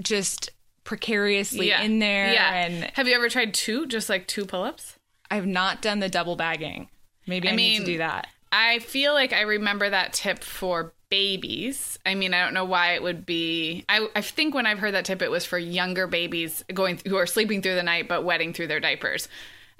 [0.00, 0.50] just
[0.84, 2.32] precariously in there.
[2.32, 2.54] Yeah.
[2.54, 4.96] and have you ever tried two, just like two pull-ups?
[5.30, 6.88] I've not done the double bagging.
[7.26, 8.28] Maybe I, need mean, to do that.
[8.52, 11.98] I feel like I remember that tip for babies.
[12.06, 13.84] I mean, I don't know why it would be.
[13.88, 17.16] I, I think when I've heard that tip, it was for younger babies going who
[17.16, 19.28] are sleeping through the night but wetting through their diapers.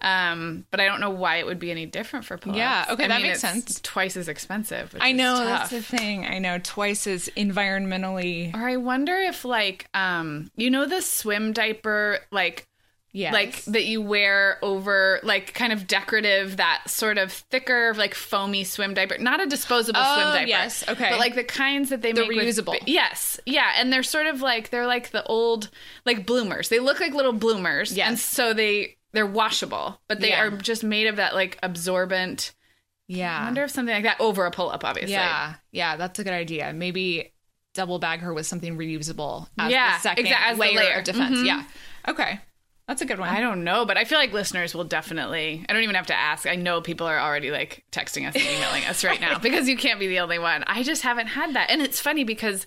[0.01, 2.59] Um, but I don't know why it would be any different for pull-ups.
[2.59, 3.81] Yeah, okay, I that mean, makes it's sense.
[3.81, 4.93] Twice as expensive.
[4.93, 6.27] which I know that's the thing.
[6.27, 8.55] I know twice as environmentally.
[8.55, 12.67] Or I wonder if like um, you know the swim diaper like
[13.13, 13.33] Yes.
[13.33, 18.63] like that you wear over like kind of decorative that sort of thicker like foamy
[18.63, 21.09] swim diaper not a disposable swim Oh, diaper yes, okay.
[21.13, 22.79] but like the kinds that they The make with- reusable.
[22.87, 25.71] yes yeah and they're sort of like they're like the old
[26.05, 28.09] like bloomers they look like little bloomers Yes.
[28.09, 30.43] and so they they're washable but they Yeah.
[30.45, 32.53] are just made of that like absorbent
[33.09, 33.41] yeah.
[33.41, 36.33] i wonder if something like that over a pull-up obviously Yeah, yeah, that's a good
[36.33, 36.73] idea.
[36.73, 37.33] Maybe
[37.75, 40.99] double bag her with something reusable as Yeah, the second exact- as layer, layer.
[40.99, 41.39] of defense.
[41.39, 41.47] Mhm.
[41.47, 41.63] Yeah.
[42.09, 42.41] Okay.
[42.89, 43.29] That's a good one.
[43.29, 45.65] I don't know, but I feel like listeners will definitely.
[45.69, 46.47] I don't even have to ask.
[46.47, 49.77] I know people are already like texting us and emailing us right now because you
[49.77, 50.65] can't be the only one.
[50.67, 51.69] I just haven't had that.
[51.71, 52.65] And it's funny because,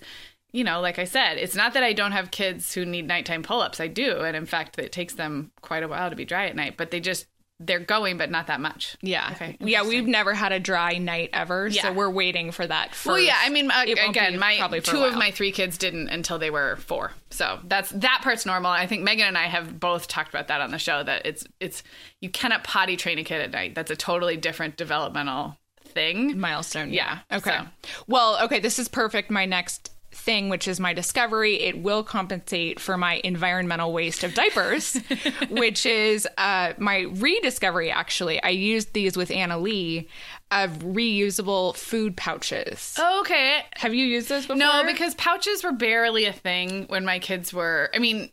[0.52, 3.42] you know, like I said, it's not that I don't have kids who need nighttime
[3.42, 3.80] pull ups.
[3.80, 4.20] I do.
[4.20, 6.90] And in fact, it takes them quite a while to be dry at night, but
[6.90, 7.26] they just,
[7.62, 8.96] they're going, but not that much.
[9.02, 9.28] yeah.
[9.32, 11.82] Okay, Yeah, we've never had a dry night ever, Yeah.
[11.82, 13.06] so we're waiting for that first.
[13.06, 16.48] Well, yeah, I mean, uh, again, my two of my three kids didn't until they
[16.50, 18.70] were four, so that's that part's normal.
[18.70, 21.02] I think Meagan and I have both talked about that on the show.
[21.02, 21.82] That it's it's
[22.22, 23.74] you cannot potty train a kid at night.
[23.74, 26.40] That's a totally different developmental thing.
[26.40, 26.90] milestone.
[26.94, 27.58] Yeah, Okay.
[27.58, 27.66] so.
[28.06, 29.30] Well, okay, this is perfect.
[29.30, 34.34] My next thing, which is my discovery, it will compensate for my environmental waste of
[34.34, 34.98] diapers,
[35.50, 38.42] which is uh, my rediscovery, actually.
[38.42, 40.04] I used these with Annalise
[40.50, 42.98] of reusable food pouches.
[43.20, 44.56] Okay, Have you used those before?
[44.56, 47.90] no, because pouches were barely a thing when my kids were.
[47.94, 48.30] I mean.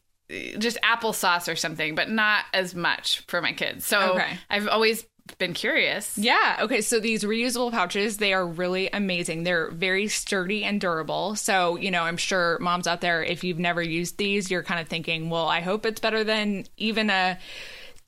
[0.57, 3.85] Just applesauce or something, but not as much for my kids.
[3.85, 4.37] So Okay.
[4.49, 5.05] I've always
[5.37, 6.17] been curious.
[6.17, 6.57] Yeah.
[6.61, 6.81] Okay.
[6.81, 9.43] So these reusable pouches, they are really amazing.
[9.43, 11.35] They're very sturdy and durable.
[11.35, 14.79] So, you know, I'm sure moms out there, if you've never used these, you're kind
[14.79, 17.37] of thinking, well, I hope it's better than even a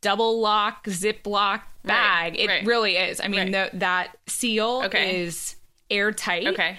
[0.02, 2.38] double lock, Ziploc bag.
[2.40, 2.66] it right.
[2.66, 3.20] really is.
[3.22, 3.72] I mean, Right.
[3.72, 5.22] the, that seal Okay.
[5.24, 5.56] is
[5.90, 6.48] airtight.
[6.48, 6.78] Okay.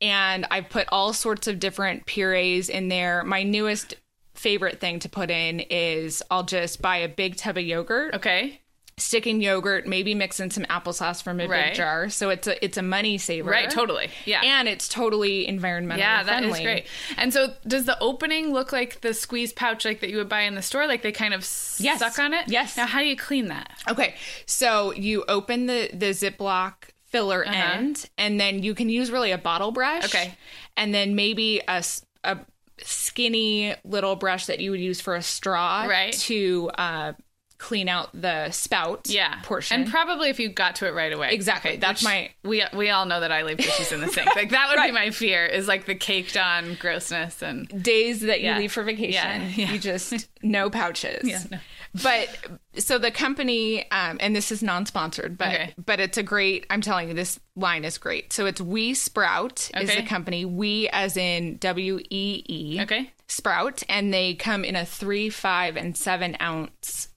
[0.00, 3.24] And I've put all sorts of different purees in there.
[3.24, 3.94] My newest
[4.34, 8.60] favorite thing to put in is I'll just buy a big tub of yogurt Okay.
[8.98, 11.66] Stick in yogurt, maybe mix in some applesauce from a Right.
[11.68, 12.08] big jar.
[12.10, 13.50] So it's a it's a money saver.
[13.50, 14.10] Right, totally.
[14.24, 14.40] Yeah.
[14.42, 16.62] And it's totally environmentally Yeah, that is friendly.
[16.64, 16.86] great.
[17.16, 20.42] And so, does the opening look like the squeeze pouch like that you would buy
[20.42, 20.86] in the store?
[20.86, 21.40] Like they kind of
[21.78, 21.98] Yes.
[22.00, 22.44] suck on it?
[22.48, 22.76] Yes.
[22.76, 23.70] Now, how do you clean that?
[23.88, 24.14] Okay,
[24.46, 26.74] so you open the the Ziploc
[27.06, 30.04] filler end, and then you can use really a bottle brush.
[30.04, 30.18] Uh-huh.
[30.24, 30.34] Okay.
[30.76, 31.82] and then maybe a
[32.24, 32.38] a
[32.80, 36.12] skinny little brush that you would use for a straw, Right.
[36.12, 37.12] To uh,
[37.58, 39.80] clean out the spout, Yeah, portion.
[39.82, 41.30] and probably if you got to it right away.
[41.32, 41.76] Exactly.
[41.76, 44.34] That's which my- We we all know that I leave dishes in the sink.
[44.36, 48.40] Like that would be my fear is like the caked on grossness and days that
[48.40, 48.58] you Yeah.
[48.58, 49.72] leave for vacation, Yeah, yeah.
[49.72, 51.24] you just no pouches.
[51.28, 51.58] Yeah, no.
[52.02, 52.28] But
[52.76, 55.74] so the company, um, and this is non-sponsored, but Okay.
[55.84, 56.66] but it's a great.
[56.70, 58.32] I'm telling you, this line is great.
[58.32, 60.44] So it's WeeSprout is the company.
[60.44, 62.78] We as in W E E.
[62.82, 63.10] Okay.
[63.26, 67.07] Sprout, and they come in a three, five, and seven ounce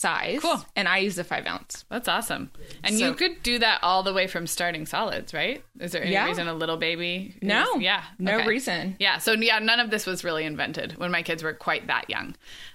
[0.00, 0.40] size.
[0.40, 0.64] Cool.
[0.74, 1.84] And I use the five ounce.
[1.90, 2.50] that's awesome.
[2.82, 5.62] And So- you could do that all the way from starting solids, right?
[5.78, 6.24] Is there any Yeah.
[6.26, 7.34] reason a little baby?
[7.40, 7.76] is- No.
[7.76, 8.46] yeah, No okay.
[8.46, 8.96] reason.
[8.98, 12.08] Yeah, so yeah, none of this was really invented when my kids were quite that
[12.08, 12.34] young.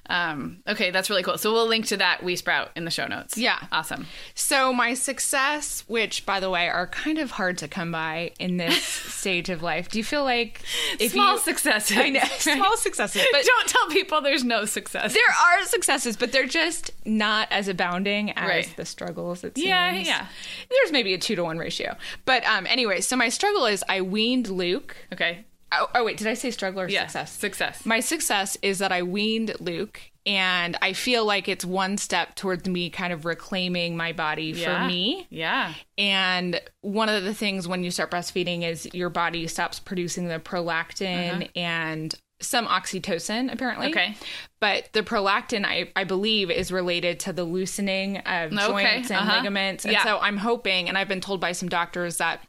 [0.10, 1.38] Um, okay, that's really cool.
[1.38, 3.38] So we'll link to that WeeSprout in the show notes.
[3.38, 3.60] Yeah.
[3.72, 4.06] awesome.
[4.36, 8.58] So my success, which by the way are kind of hard to come by in
[8.58, 10.62] this stage of life, do you feel like
[11.00, 11.98] if Small you, successes.
[11.98, 12.32] I know right?
[12.32, 15.14] small successes, but Don't tell people there's no success.
[15.14, 18.74] there are successes, but they're just not as abounding as Right.
[18.78, 19.44] the struggles.
[19.44, 20.08] It Yeah, seems.
[20.08, 20.28] yeah.
[20.70, 21.96] There's maybe a two to one ratio,
[22.26, 23.02] but um, anyway.
[23.02, 24.96] So my struggle is I weaned Luke.
[25.14, 25.46] Okay.
[25.72, 27.02] Oh, oh wait, did I say struggle or Yeah.
[27.08, 27.32] success?
[27.32, 27.86] Success.
[27.86, 32.68] My success is that I weaned Luke, and I feel like it's one step towards
[32.68, 34.82] me kind of reclaiming my body Yeah.
[34.84, 35.28] for me.
[35.30, 35.74] Yeah.
[35.98, 40.40] And one of the things when you start breastfeeding is your body stops producing the
[40.40, 43.88] prolactin and some oxytocin, apparently.
[43.94, 44.00] Uh-huh.
[44.02, 44.16] Okay.
[44.60, 49.20] But the prolactin, I, I believe, is related to the loosening of Okay, joints and
[49.22, 49.38] uh-huh.
[49.38, 49.86] ligaments.
[49.86, 50.04] And Yeah.
[50.04, 52.42] so I'm hoping, and I've been told by some doctors that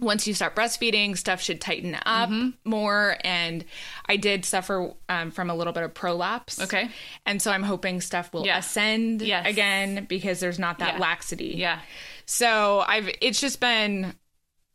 [0.00, 2.50] once you start breastfeeding, stuff should tighten up Mm-hmm.
[2.64, 3.16] more.
[3.24, 3.64] And
[4.08, 6.60] I did suffer um, from a little bit of prolapse.
[6.60, 6.88] Okay.
[7.26, 8.58] And so I'm hoping stuff will Yeah.
[8.58, 9.46] ascend Yes.
[9.46, 11.00] again because there's not that Yeah.
[11.00, 11.54] laxity.
[11.56, 11.80] Yeah.
[12.26, 14.14] So I've it's just been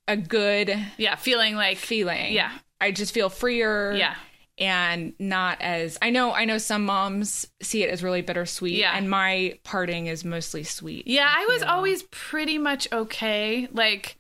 [0.07, 1.15] a good Yeah.
[1.15, 2.33] Feeling like feeling.
[2.33, 2.51] Yeah.
[2.81, 3.93] I just feel freer.
[3.93, 4.15] Yeah.
[4.57, 8.75] And not as I know I know some moms see it as really bittersweet.
[8.77, 8.95] Yeah.
[8.95, 11.07] And my parting is mostly sweet.
[11.07, 14.17] Yeah, I was always pretty much okay, like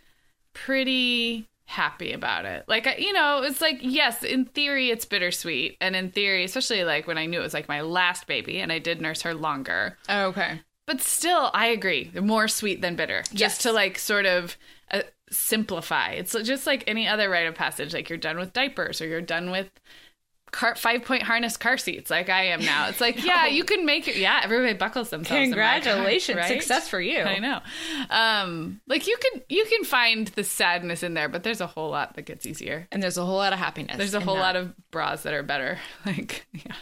[0.53, 2.65] pretty happy about it.
[2.67, 6.83] Like I- you know, it's like yes, in theory it's bittersweet, and in theory, especially
[6.83, 9.33] like when I knew it was like my last baby and I did nurse her
[9.33, 9.97] longer.
[10.09, 10.61] Oh, okay.
[10.85, 13.23] But still, I agree, more sweet than bitter.
[13.31, 13.39] Yes.
[13.39, 14.57] Just to like sort of
[14.91, 16.11] uh, simplify.
[16.11, 17.93] It's just like any other rite of passage.
[17.93, 19.69] Like you're done with diapers or you're done with
[20.53, 22.87] car five point harness car seats like I am now.
[22.87, 24.15] It's like, yeah, you can make it.
[24.15, 25.29] Yeah, everybody buckles themselves.
[25.29, 26.37] car, Congratulations.
[26.37, 26.47] right?
[26.47, 27.19] Success for you.
[27.19, 27.59] I know.
[28.09, 31.89] Um, like you can you can find the sadness in there, but there's a whole
[31.89, 32.87] lot that gets easier.
[32.91, 33.97] And there's a whole lot of happiness.
[33.97, 34.41] There's a whole that.
[34.41, 35.79] lot of bras that are better.
[36.05, 36.75] Like, yeah.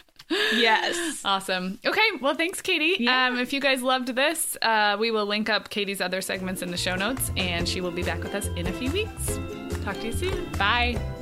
[0.54, 1.20] Yes.
[1.24, 1.78] Awesome.
[1.84, 2.00] Okay.
[2.20, 3.06] Well, thanks, Katie.
[3.08, 6.70] Um, if you guys loved this, uh, we will link up Katie's other segments in
[6.70, 9.38] the show notes, and she will be back with us in a few weeks.
[9.84, 10.50] Talk to you soon.
[10.58, 11.21] Bye.